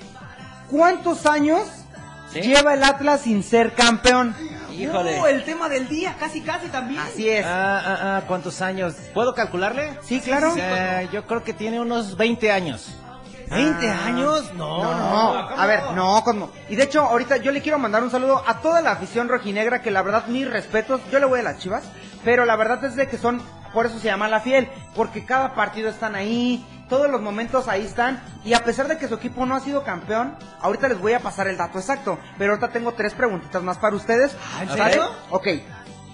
¿Cuántos 0.70 1.24
años 1.24 1.66
Sí. 2.32 2.40
lleva 2.42 2.74
el 2.74 2.82
Atlas 2.84 3.22
sin 3.22 3.42
ser 3.42 3.72
campeón? 3.74 4.34
Híjole. 4.72 5.20
Uh, 5.20 5.26
el 5.26 5.44
tema 5.44 5.68
del 5.70 5.88
día, 5.88 6.16
casi, 6.20 6.42
casi 6.42 6.68
también. 6.68 7.00
Así 7.00 7.28
es. 7.28 7.44
Ah, 7.46 7.80
ah, 7.84 7.98
ah, 8.02 8.22
¿cuántos 8.26 8.60
años? 8.60 8.94
¿Puedo 9.14 9.34
calcularle? 9.34 9.98
Sí, 10.02 10.20
claro. 10.20 10.52
Eh, 10.58 11.08
yo 11.12 11.26
creo 11.26 11.42
que 11.42 11.54
tiene 11.54 11.80
unos 11.80 12.16
20 12.16 12.52
años. 12.52 12.90
¿20 13.48 13.88
Ah. 13.90 14.06
años? 14.06 14.52
No, 14.54 14.82
No, 14.82 14.92
no, 14.92 15.10
no, 15.10 15.38
a 15.60 15.66
ver, 15.66 15.80
no, 15.94 16.22
Cosmo. 16.24 16.50
Y 16.68 16.76
de 16.76 16.82
hecho, 16.82 17.00
ahorita 17.02 17.36
yo 17.38 17.52
le 17.52 17.62
quiero 17.62 17.78
mandar 17.78 18.02
un 18.02 18.10
saludo 18.10 18.42
a 18.46 18.58
toda 18.60 18.80
la 18.82 18.90
afición 18.90 19.28
rojinegra, 19.28 19.80
que 19.80 19.90
la 19.90 20.02
verdad, 20.02 20.26
mis 20.26 20.50
respetos, 20.50 21.00
yo 21.12 21.20
le 21.20 21.26
voy 21.26 21.40
a 21.40 21.44
las 21.44 21.58
chivas, 21.58 21.84
pero 22.24 22.44
la 22.44 22.56
verdad 22.56 22.84
es 22.84 22.96
de 22.96 23.06
que 23.08 23.16
son, 23.18 23.40
por 23.72 23.86
eso 23.86 23.98
se 24.00 24.06
llama 24.08 24.26
la 24.28 24.40
fiel, 24.40 24.68
porque 24.96 25.24
cada 25.24 25.54
partido 25.54 25.88
están 25.88 26.16
ahí, 26.16 26.66
todos 26.88 27.10
los 27.10 27.20
momentos 27.20 27.68
ahí 27.68 27.84
están, 27.84 28.22
y 28.44 28.54
a 28.54 28.62
pesar 28.64 28.88
de 28.88 28.96
que 28.98 29.08
su 29.08 29.14
equipo 29.14 29.44
no 29.46 29.54
ha 29.56 29.60
sido 29.60 29.82
campeón, 29.82 30.36
ahorita 30.60 30.88
les 30.88 31.00
voy 31.00 31.12
a 31.14 31.20
pasar 31.20 31.48
el 31.48 31.56
dato 31.56 31.78
exacto, 31.78 32.18
pero 32.38 32.52
ahorita 32.52 32.68
tengo 32.70 32.92
tres 32.92 33.14
preguntitas 33.14 33.62
más 33.62 33.78
para 33.78 33.96
ustedes. 33.96 34.36
Ah, 34.56 34.62
¿en 34.62 34.68
¿Sale? 34.68 34.84
serio? 34.92 35.10
Ok. 35.30 35.46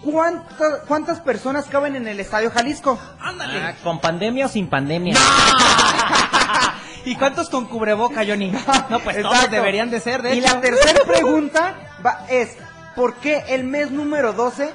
¿Cuántas, 0.03 0.81
¿Cuántas 0.89 1.21
personas 1.21 1.67
caben 1.67 1.95
en 1.95 2.09
el 2.09 2.19
Estadio 2.19 2.51
Jalisco? 2.51 2.99
Ándale. 3.21 3.59
Ah, 3.63 3.75
¿Con 3.85 4.01
pandemia 4.01 4.47
o 4.47 4.49
sin 4.49 4.67
pandemia? 4.69 5.15
¿Y 7.05 7.17
cuántos 7.17 7.49
con 7.51 7.67
cubreboca, 7.67 8.23
Johnny? 8.27 8.53
No, 8.89 9.01
pues 9.01 9.17
todos 9.21 9.35
Exacto. 9.35 9.57
deberían 9.57 9.91
de 9.91 10.01
ser, 10.01 10.23
de 10.23 10.35
Y 10.35 10.39
hecho. 10.39 10.55
la 10.55 10.61
tercera 10.61 11.05
pregunta 11.05 11.75
va- 12.05 12.27
es, 12.29 12.57
¿por 12.95 13.15
qué 13.15 13.45
el 13.49 13.65
mes 13.65 13.91
número 13.91 14.33
12, 14.33 14.73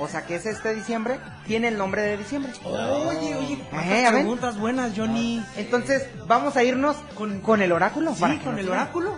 o 0.00 0.08
sea 0.08 0.24
que 0.26 0.34
es 0.36 0.46
este 0.46 0.74
diciembre, 0.74 1.20
tiene 1.46 1.68
el 1.68 1.78
nombre 1.78 2.02
de 2.02 2.16
diciembre? 2.16 2.52
Oye, 2.64 3.36
oye, 3.36 3.58
cuántas 3.70 3.90
Eh, 3.92 4.06
a 4.06 4.10
ver. 4.10 4.20
preguntas 4.22 4.58
buenas, 4.58 4.92
Johnny. 4.96 5.44
Entonces, 5.56 6.08
vamos 6.26 6.56
a 6.56 6.64
irnos 6.64 6.96
con, 7.14 7.40
con 7.40 7.62
el 7.62 7.70
oráculo. 7.70 8.14
Sí, 8.14 8.38
con 8.42 8.58
el 8.58 8.68
oráculo. 8.68 9.14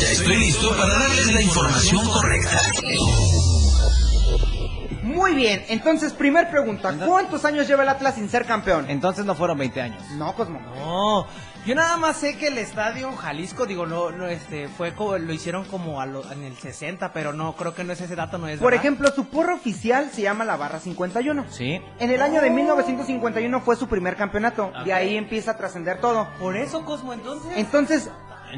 Ya 0.00 0.10
estoy 0.10 0.36
listo 0.36 0.70
para 0.76 0.98
darles 0.98 1.34
la 1.34 1.42
información 1.42 2.06
correcta. 2.08 2.60
Muy 5.02 5.34
bien, 5.34 5.64
entonces, 5.68 6.12
primer 6.12 6.50
pregunta, 6.50 6.94
¿cuántos 7.04 7.44
años 7.44 7.66
lleva 7.66 7.82
el 7.82 7.88
Atlas 7.88 8.14
sin 8.14 8.28
ser 8.28 8.44
campeón? 8.44 8.86
Entonces 8.88 9.24
no 9.24 9.34
fueron 9.34 9.58
20 9.58 9.80
años. 9.80 10.02
No, 10.12 10.34
Cosmo. 10.34 10.60
No, 10.60 11.26
yo 11.68 11.74
nada 11.74 11.96
más 11.98 12.16
sé 12.16 12.36
que 12.38 12.48
el 12.48 12.56
estadio 12.58 13.12
Jalisco, 13.12 13.66
digo, 13.66 13.86
no, 13.86 14.10
no, 14.10 14.26
este, 14.26 14.68
fue 14.68 14.94
como, 14.94 15.18
lo 15.18 15.32
hicieron 15.32 15.64
como 15.66 16.00
a 16.00 16.06
lo- 16.06 16.30
en 16.32 16.42
el 16.42 16.56
60, 16.56 17.12
pero 17.12 17.32
no, 17.32 17.54
creo 17.56 17.74
que 17.74 17.84
no 17.84 17.92
es 17.92 18.00
ese 18.00 18.16
dato, 18.16 18.38
no 18.38 18.48
es 18.48 18.58
Por 18.58 18.70
¿verdad? 18.72 18.84
ejemplo, 18.84 19.10
su 19.12 19.26
porra 19.26 19.54
oficial 19.54 20.10
se 20.10 20.22
llama 20.22 20.44
la 20.44 20.56
Barra 20.56 20.80
51. 20.80 21.44
Sí. 21.50 21.80
En 21.98 22.10
el 22.10 22.22
año 22.22 22.40
de 22.40 22.50
1951 22.50 23.60
fue 23.60 23.76
su 23.76 23.86
primer 23.86 24.16
campeonato. 24.16 24.66
Ok. 24.66 24.84
De 24.84 24.92
ahí 24.94 25.16
empieza 25.16 25.50
a 25.52 25.56
trascender 25.58 26.00
todo. 26.00 26.26
Por 26.40 26.56
eso, 26.56 26.84
Cosmo, 26.84 27.12
entonces. 27.12 27.52
Entonces, 27.56 28.10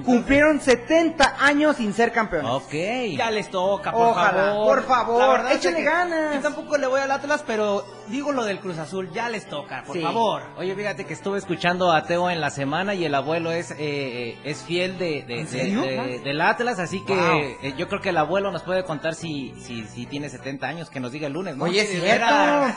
cumplieron 0.05 0.61
70 0.61 1.37
años 1.41 1.77
sin 1.77 1.93
ser 1.95 2.13
campeones. 2.13 2.51
Ok. 2.51 2.73
Ya 3.17 3.31
les 3.31 3.51
toca, 3.51 3.93
por 3.93 4.09
Ojalá, 4.09 4.31
favor. 4.53 4.67
por 4.67 4.87
favor, 4.87 5.41
es 5.51 5.57
échenle 5.57 5.79
que 5.79 5.85
ganas. 5.85 6.35
Yo 6.37 6.41
tampoco 6.41 6.77
le 6.79 6.87
voy 6.87 7.01
al 7.01 7.11
Atlas, 7.11 7.43
pero 7.47 7.85
digo 8.09 8.33
lo 8.33 8.45
del 8.45 8.61
Cruz 8.61 8.79
Azul, 8.79 9.11
ya 9.13 9.29
les 9.29 9.47
toca, 9.47 9.83
por 9.85 9.97
Sí. 9.97 10.03
favor. 10.03 10.43
Oye, 10.59 10.75
fíjate 10.75 11.05
que 11.05 11.13
estuve 11.15 11.39
escuchando 11.39 11.93
a 11.93 12.05
Teo 12.05 12.31
en 12.31 12.41
la 12.41 12.51
semana 12.51 12.95
y 12.95 13.05
el 13.05 13.15
abuelo 13.15 13.51
es 13.53 13.71
eh, 13.73 13.77
eh, 13.79 14.39
es 14.45 14.63
fiel 14.63 14.99
de, 14.99 15.23
de- 15.23 15.41
¿En 15.41 15.45
de- 15.47 15.51
serio? 15.51 15.83
de- 15.83 16.21
del 16.21 16.41
Atlas, 16.41 16.79
así 16.79 17.05
que 17.05 17.15
Wow. 17.15 17.39
eh, 17.63 17.75
yo 17.77 17.89
creo 17.89 18.01
que 18.01 18.11
el 18.11 18.17
abuelo 18.17 18.51
nos 18.53 18.63
puede 18.63 18.85
contar 18.85 19.15
si, 19.15 19.55
si, 19.61 19.85
si 19.87 20.07
tiene 20.07 20.29
70 20.29 20.67
años, 20.67 20.91
que 20.91 21.01
nos 21.01 21.13
diga 21.13 21.27
el 21.27 21.33
lunes, 21.33 21.57
¿no? 21.57 21.65
Oye, 21.65 21.85
cierto. 21.85 22.03
veras. 22.05 22.77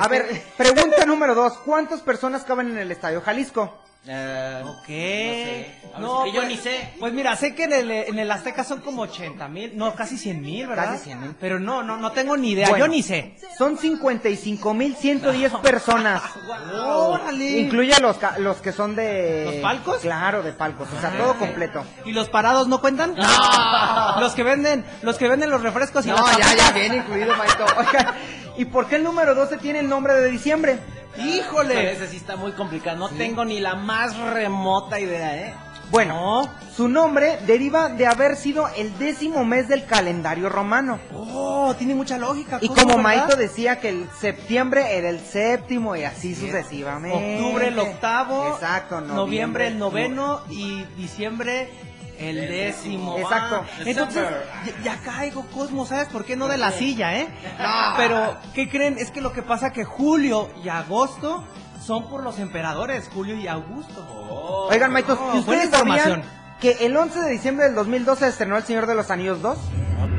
A 0.00 0.06
ver, 0.08 0.26
pregunta 0.56 1.06
número 1.06 1.34
dos. 1.34 1.54
¿Cuántas 1.64 2.00
personas 2.02 2.44
caben 2.44 2.70
en 2.72 2.78
el 2.78 2.90
Estadio 2.92 3.20
Jalisco? 3.22 3.74
Eh, 4.06 4.62
Ok. 4.64 5.98
No, 5.98 6.22
sé. 6.22 6.24
Sí 6.24 6.30
que 6.30 6.36
yo 6.36 6.40
pues- 6.42 6.48
ni 6.48 6.56
sé. 6.56 6.94
Pues 6.98 7.12
mira, 7.12 7.36
sé 7.36 7.54
que 7.54 7.64
en 7.64 7.72
el, 7.72 7.90
en 7.90 8.18
el 8.18 8.30
Azteca 8.30 8.64
son 8.64 8.80
como 8.80 9.02
80 9.02 9.48
mil, 9.48 9.76
no, 9.76 9.94
casi 9.94 10.16
100 10.16 10.40
mil, 10.40 10.66
¿verdad? 10.66 10.92
Casi 10.92 11.04
100,000. 11.04 11.34
Pero 11.40 11.58
no, 11.58 11.82
no, 11.82 11.96
no 11.98 12.12
tengo 12.12 12.36
ni 12.36 12.50
idea, 12.52 12.68
Bueno. 12.70 12.86
yo 12.86 12.90
ni 12.90 13.02
sé. 13.02 13.36
Son 13.58 13.76
55.110 13.76 15.60
personas. 15.62 16.22
¡Órale! 16.72 17.58
Incluye 17.58 17.98
los, 18.00 18.16
ca- 18.18 18.38
los 18.38 18.58
que 18.58 18.72
son 18.72 18.94
de... 18.96 19.44
¿Los 19.46 19.54
palcos? 19.56 19.98
Claro, 19.98 20.42
de 20.42 20.52
palcos, 20.52 20.88
o 20.96 21.00
sea, 21.00 21.10
todo 21.10 21.34
completo. 21.34 21.84
¿Y 22.04 22.12
los 22.12 22.28
parados 22.28 22.68
no 22.68 22.80
cuentan? 22.80 23.14
Los 24.20 24.34
que 24.34 24.42
venden, 24.42 24.84
los 25.02 25.16
que 25.16 25.28
venden 25.28 25.50
los 25.50 25.62
refrescos 25.62 26.04
y 26.06 26.08
No, 26.08 26.16
las 26.16 26.36
ya, 26.38 26.44
papitas. 26.44 26.56
ya, 26.68 26.72
bien 26.72 26.94
incluido, 26.94 27.36
Maito. 27.36 27.64
Oiga, 27.76 28.14
¿y 28.56 28.64
por 28.64 28.86
qué 28.88 28.96
el 28.96 29.04
número 29.04 29.34
12 29.34 29.58
tiene 29.58 29.80
el 29.80 29.88
nombre 29.88 30.14
de 30.14 30.28
diciembre? 30.30 30.78
¡Híjole! 31.18 31.92
ese 31.92 32.08
sí 32.08 32.16
está 32.16 32.36
muy 32.36 32.52
complicado. 32.52 32.96
No 32.96 33.08
tengo 33.08 33.44
ni 33.44 33.60
la 33.60 33.74
más 33.74 34.16
remota 34.16 35.00
idea, 35.00 35.36
¿eh? 35.36 35.54
Bueno, 35.90 36.50
su 36.76 36.86
nombre 36.86 37.38
deriva 37.46 37.88
de 37.88 38.06
haber 38.06 38.36
sido 38.36 38.68
el 38.76 38.96
décimo 38.98 39.44
mes 39.44 39.68
del 39.68 39.86
calendario 39.86 40.50
romano. 40.50 41.00
Oh, 41.14 41.74
tiene 41.78 41.94
mucha 41.94 42.18
lógica. 42.18 42.58
Y 42.60 42.68
¿cómo, 42.68 42.92
como? 42.92 42.98
Maito 42.98 43.36
decía 43.36 43.80
que 43.80 43.88
el 43.88 44.06
septiembre 44.20 44.98
era 44.98 45.08
el 45.08 45.18
séptimo 45.18 45.96
y 45.96 46.04
así 46.04 46.34
sucesivamente. 46.34 47.42
Octubre 47.42 47.68
el 47.68 47.78
octavo, 47.78 48.52
Exacto, 48.52 49.00
noviembre, 49.00 49.68
el 49.68 49.78
noveno 49.78 50.42
y 50.50 50.84
diciembre 50.96 51.70
el 52.18 52.36
décimo. 52.48 53.16
Exacto. 53.18 53.64
Ah, 53.64 53.82
entonces, 53.84 54.24
ya, 54.84 54.94
ya 54.94 54.96
caigo, 55.00 55.44
Cosmo, 55.54 55.86
¿sabes 55.86 56.08
por 56.08 56.24
qué 56.24 56.36
no 56.36 56.48
de 56.48 56.56
la 56.58 56.70
silla, 56.72 57.16
eh? 57.18 57.28
Pero, 57.96 58.36
¿qué 58.54 58.68
creen? 58.68 58.96
Es 58.98 59.10
que 59.10 59.20
lo 59.20 59.32
que 59.32 59.42
pasa 59.42 59.72
que 59.72 59.84
julio 59.84 60.48
y 60.64 60.68
agosto 60.68 61.44
son 61.84 62.08
por 62.10 62.22
los 62.22 62.38
emperadores, 62.38 63.08
Julio 63.14 63.36
y 63.36 63.46
Augusto. 63.48 64.04
Oigan, 64.70 64.92
Maitos, 64.92 65.18
Oh, 65.20 65.38
¿y 65.38 65.40
buena 65.40 65.64
ustedes 65.64 65.70
sabían 65.70 65.98
información. 65.98 66.22
que 66.60 66.86
el 66.86 66.96
11 66.96 67.20
de 67.20 67.30
diciembre 67.30 67.66
del 67.66 67.74
2012 67.76 68.24
se 68.24 68.28
estrenó 68.30 68.56
El 68.56 68.64
Señor 68.64 68.86
de 68.86 68.94
los 68.94 69.10
Anillos 69.10 69.40
2? 69.40 69.56
Mm, 69.58 70.18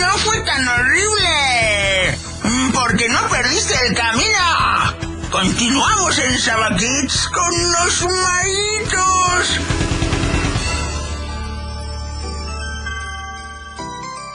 No 0.00 0.08
fue 0.18 0.40
tan 0.40 0.66
horrible. 0.66 2.18
Mm, 2.44 2.70
Porque 2.72 3.08
no 3.08 3.20
perdiste 3.28 3.74
el 3.86 3.94
camino. 3.94 5.30
Continuamos 5.30 6.18
en 6.18 6.38
Sabaquits 6.38 7.28
con 7.28 7.72
los 7.72 8.02
maitos. 8.02 9.60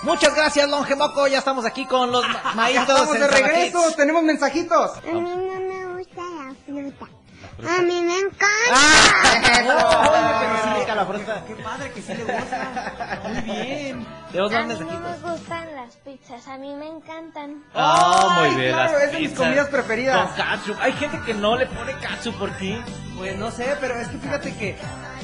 Muchas 0.05 0.35
gracias, 0.35 0.69
Longe 0.69 0.95
Moco. 0.95 1.27
Ya 1.27 1.39
estamos 1.39 1.65
aquí 1.65 1.85
con 1.85 2.11
los 2.11 2.27
ma- 2.27 2.53
maítos. 2.55 2.83
estamos 2.87 3.19
de 3.19 3.27
regreso, 3.27 3.91
tenemos 3.97 4.23
mensajitos. 4.23 4.91
A 4.97 5.01
mí 5.11 5.19
no 5.21 5.35
me 5.35 5.97
gusta 5.97 6.21
la 6.21 6.53
fruta. 6.65 7.05
A 7.77 7.81
mí 7.81 8.01
me 8.01 8.19
encanta. 8.19 8.45
Oh, 9.67 10.95
la 10.95 11.05
fruta. 11.05 11.43
Qué 11.45 11.55
padre 11.55 11.91
que 11.91 12.01
sí 12.01 12.13
le 12.13 12.23
gusta. 12.23 13.21
Muy 13.23 13.41
bien. 13.41 14.07
Tenemos 14.31 14.53
A 14.53 14.55
más 14.59 14.67
mí 14.67 14.73
no 14.73 14.79
mensajitos. 14.79 15.21
me 15.21 15.31
gustan 15.31 15.75
las 15.75 15.95
pizzas. 15.97 16.47
A 16.47 16.57
mí 16.57 16.73
me 16.75 16.87
encantan. 16.87 17.63
Ah, 17.73 18.37
Ay, 18.39 18.51
muy 18.51 18.61
bien. 18.61 18.73
claro, 18.73 18.93
las 18.93 19.03
es 19.03 19.11
de 19.11 19.19
mis 19.19 19.31
comidas 19.33 19.67
preferidas. 19.67 20.29
Con 20.31 20.35
ketchup. 20.45 20.77
Hay 20.81 20.93
gente 20.93 21.19
que 21.25 21.33
no 21.33 21.57
le 21.57 21.65
pone 21.67 21.93
ketchup 21.97 22.35
por 22.37 22.51
qué. 22.57 22.81
Pues 23.17 23.37
no 23.37 23.51
sé, 23.51 23.75
pero 23.81 23.95
es 23.95 24.07
que 24.07 24.17
fíjate 24.17 24.55
que 24.57 24.77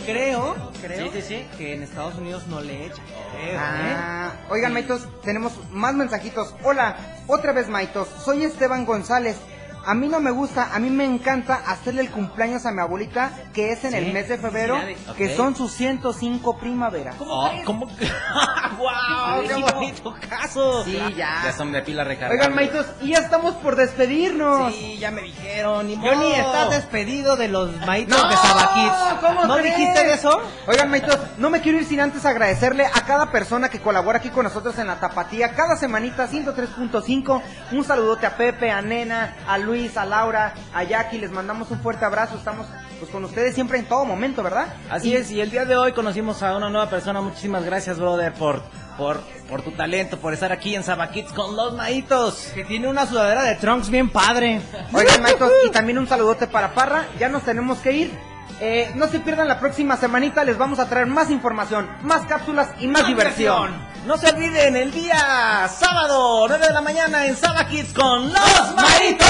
creo, 0.05 0.71
creo 0.81 1.11
Sí, 1.11 1.21
sí, 1.21 1.27
sí. 1.27 1.47
que 1.57 1.73
en 1.75 1.83
Estados 1.83 2.15
Unidos 2.15 2.47
no 2.47 2.61
le 2.61 2.85
echan. 2.87 3.05
creo, 3.05 3.53
¿eh? 3.53 3.57
Ah, 3.57 4.31
oigan, 4.49 4.73
Maitos, 4.73 5.07
tenemos 5.23 5.53
más 5.71 5.93
mensajitos. 5.93 6.53
Hola, 6.63 6.95
otra 7.27 7.51
vez, 7.53 7.67
Maitos. 7.69 8.07
Soy 8.23 8.43
Esteban 8.43 8.85
González. 8.85 9.37
A 9.85 9.93
mí 9.95 10.07
no 10.07 10.19
me 10.19 10.29
gusta, 10.31 10.75
a 10.75 10.79
mí 10.79 10.89
me 10.89 11.05
encanta 11.05 11.55
hacerle 11.65 12.01
el 12.01 12.11
cumpleaños 12.11 12.65
a 12.65 12.71
mi 12.71 12.81
abuelita, 12.81 13.31
que 13.53 13.71
es 13.71 13.83
en 13.83 13.93
el 13.95 14.13
mes 14.13 14.29
de 14.29 14.37
febrero, 14.37 14.77
que 15.17 15.35
son 15.35 15.55
sus 15.55 15.71
105 15.71 16.57
primaveras. 16.57 17.15
Oh, 17.19 17.49
¿Cómo? 17.65 17.87
que? 17.97 18.05
¡Wow! 18.77 19.43
¡Qué 19.47 19.53
bonito 19.73 20.15
caso! 20.29 20.83
Sí, 20.83 20.99
ya. 21.15 21.41
Ya 21.45 21.53
son 21.53 21.71
de 21.71 21.81
pila 21.81 22.03
recargada. 22.03 22.33
Oigan, 22.39 22.53
Maitos, 22.55 22.85
y 23.01 23.09
ya 23.09 23.19
estamos 23.19 23.55
por 23.55 23.75
despedirnos. 23.75 24.71
Sí, 24.73 24.97
ya 24.99 25.09
me 25.11 25.21
dijeron. 25.23 25.87
Ni 25.87 25.95
Johnny, 25.95 26.09
modo. 26.15 26.33
estás 26.35 26.69
despedido 26.69 27.35
de 27.35 27.47
los 27.47 27.75
maitos 27.85 28.17
No, 28.21 28.29
de 28.29 28.35
Sabaquits. 28.37 29.19
¿cómo 29.21 29.45
¿No 29.45 29.55
crees? 29.57 29.77
dijiste 29.77 30.03
de 30.03 30.13
eso? 30.13 30.41
Oigan, 30.67 30.89
Maitos, 30.89 31.17
no 31.37 31.49
me 31.49 31.61
quiero 31.61 31.79
ir 31.79 31.85
sin 31.85 31.99
antes 32.01 32.25
agradecerle 32.25 32.85
a 32.85 33.01
cada 33.05 33.31
persona 33.31 33.69
que 33.69 33.79
colabora 33.79 34.19
aquí 34.19 34.29
con 34.29 34.43
nosotros 34.43 34.77
en 34.77 34.87
la 34.87 34.99
Tapatía, 34.99 35.53
cada 35.55 35.75
semanita 35.75 36.27
103.5. 36.27 37.41
Un 37.71 37.83
saludote 37.83 38.25
a 38.25 38.35
Pepe, 38.37 38.69
a 38.71 38.81
Nena, 38.81 39.35
a 39.47 39.57
Luis, 39.57 39.70
a 39.71 40.05
Laura, 40.05 40.53
a 40.73 40.83
Jackie. 40.83 41.17
Les 41.17 41.31
mandamos 41.31 41.71
un 41.71 41.79
fuerte 41.79 42.03
abrazo. 42.03 42.35
Estamos 42.35 42.67
pues 42.99 43.09
con 43.09 43.23
ustedes 43.23 43.55
siempre 43.55 43.79
en 43.79 43.85
todo 43.85 44.03
momento, 44.05 44.43
¿verdad? 44.43 44.67
Así 44.89 45.15
es, 45.15 45.31
y 45.31 45.39
el 45.39 45.49
día 45.49 45.65
de 45.65 45.77
hoy 45.77 45.93
conocimos 45.93 46.43
a 46.43 46.57
una 46.57 46.69
nueva 46.69 46.89
persona. 46.89 47.21
Muchísimas 47.21 47.63
gracias, 47.63 47.97
brother, 47.97 48.33
por, 48.33 48.61
por, 48.97 49.21
por 49.49 49.61
tu 49.61 49.71
talento, 49.71 50.17
por 50.19 50.33
estar 50.33 50.51
aquí 50.51 50.75
en 50.75 50.83
Sabaquits 50.83 51.31
con 51.31 51.55
los 51.55 51.73
maitos. 51.73 52.51
Que 52.53 52.65
tiene 52.65 52.89
una 52.89 53.05
sudadera 53.05 53.43
de 53.43 53.55
Trunks 53.55 53.89
bien 53.89 54.09
padre. 54.09 54.61
Oigan, 54.93 55.21
Maitos, 55.21 55.51
y 55.65 55.71
también 55.71 55.97
un 55.97 56.07
saludote 56.07 56.47
para 56.47 56.73
Parra. 56.73 57.05
Ya 57.17 57.29
nos 57.29 57.43
tenemos 57.43 57.79
que 57.79 57.91
ir. 57.93 58.19
Eh, 58.59 58.91
no 58.95 59.07
se 59.07 59.19
pierdan 59.19 59.47
la 59.47 59.59
próxima 59.59 59.95
semanita, 59.97 60.43
les 60.43 60.57
vamos 60.57 60.77
a 60.79 60.87
traer 60.87 61.07
más 61.07 61.31
información, 61.31 61.89
más 62.03 62.27
cápsulas 62.27 62.69
y 62.79 62.87
más, 62.87 63.07
diversión. 63.07 63.71
No 64.05 64.17
se 64.17 64.29
olviden, 64.29 64.75
el 64.75 64.91
día 64.91 65.69
sábado, 65.79 66.47
9 66.47 66.67
de 66.67 66.73
la 66.73 66.81
mañana 66.81 67.27
en 67.27 67.35
Sabaquits 67.37 67.93
con 67.93 68.33
los 68.33 68.75
maitos. 68.75 69.27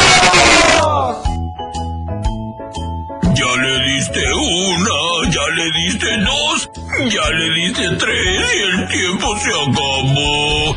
Ya 3.33 3.61
le 3.61 3.83
diste 3.83 4.33
una, 4.33 5.29
ya 5.29 5.41
le 5.55 5.71
diste 5.71 6.17
dos, 6.19 6.69
ya 7.09 7.29
le 7.31 7.49
diste 7.53 7.89
tres 7.97 8.41
y 8.55 8.61
el 8.61 8.87
tiempo 8.87 9.37
se 9.39 9.49
acabó. 9.49 10.75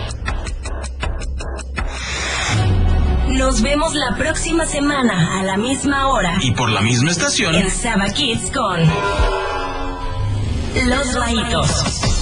Nos 3.28 3.62
vemos 3.62 3.94
la 3.94 4.16
próxima 4.16 4.66
semana 4.66 5.38
a 5.38 5.42
la 5.42 5.56
misma 5.56 6.08
hora 6.08 6.38
Y 6.40 6.50
por 6.52 6.70
la 6.70 6.80
misma 6.80 7.10
estación. 7.10 7.54
en 7.54 7.70
Saba 7.70 8.08
Kids 8.10 8.50
con 8.50 8.80
Los 10.88 11.16
Maitos. 11.16 12.13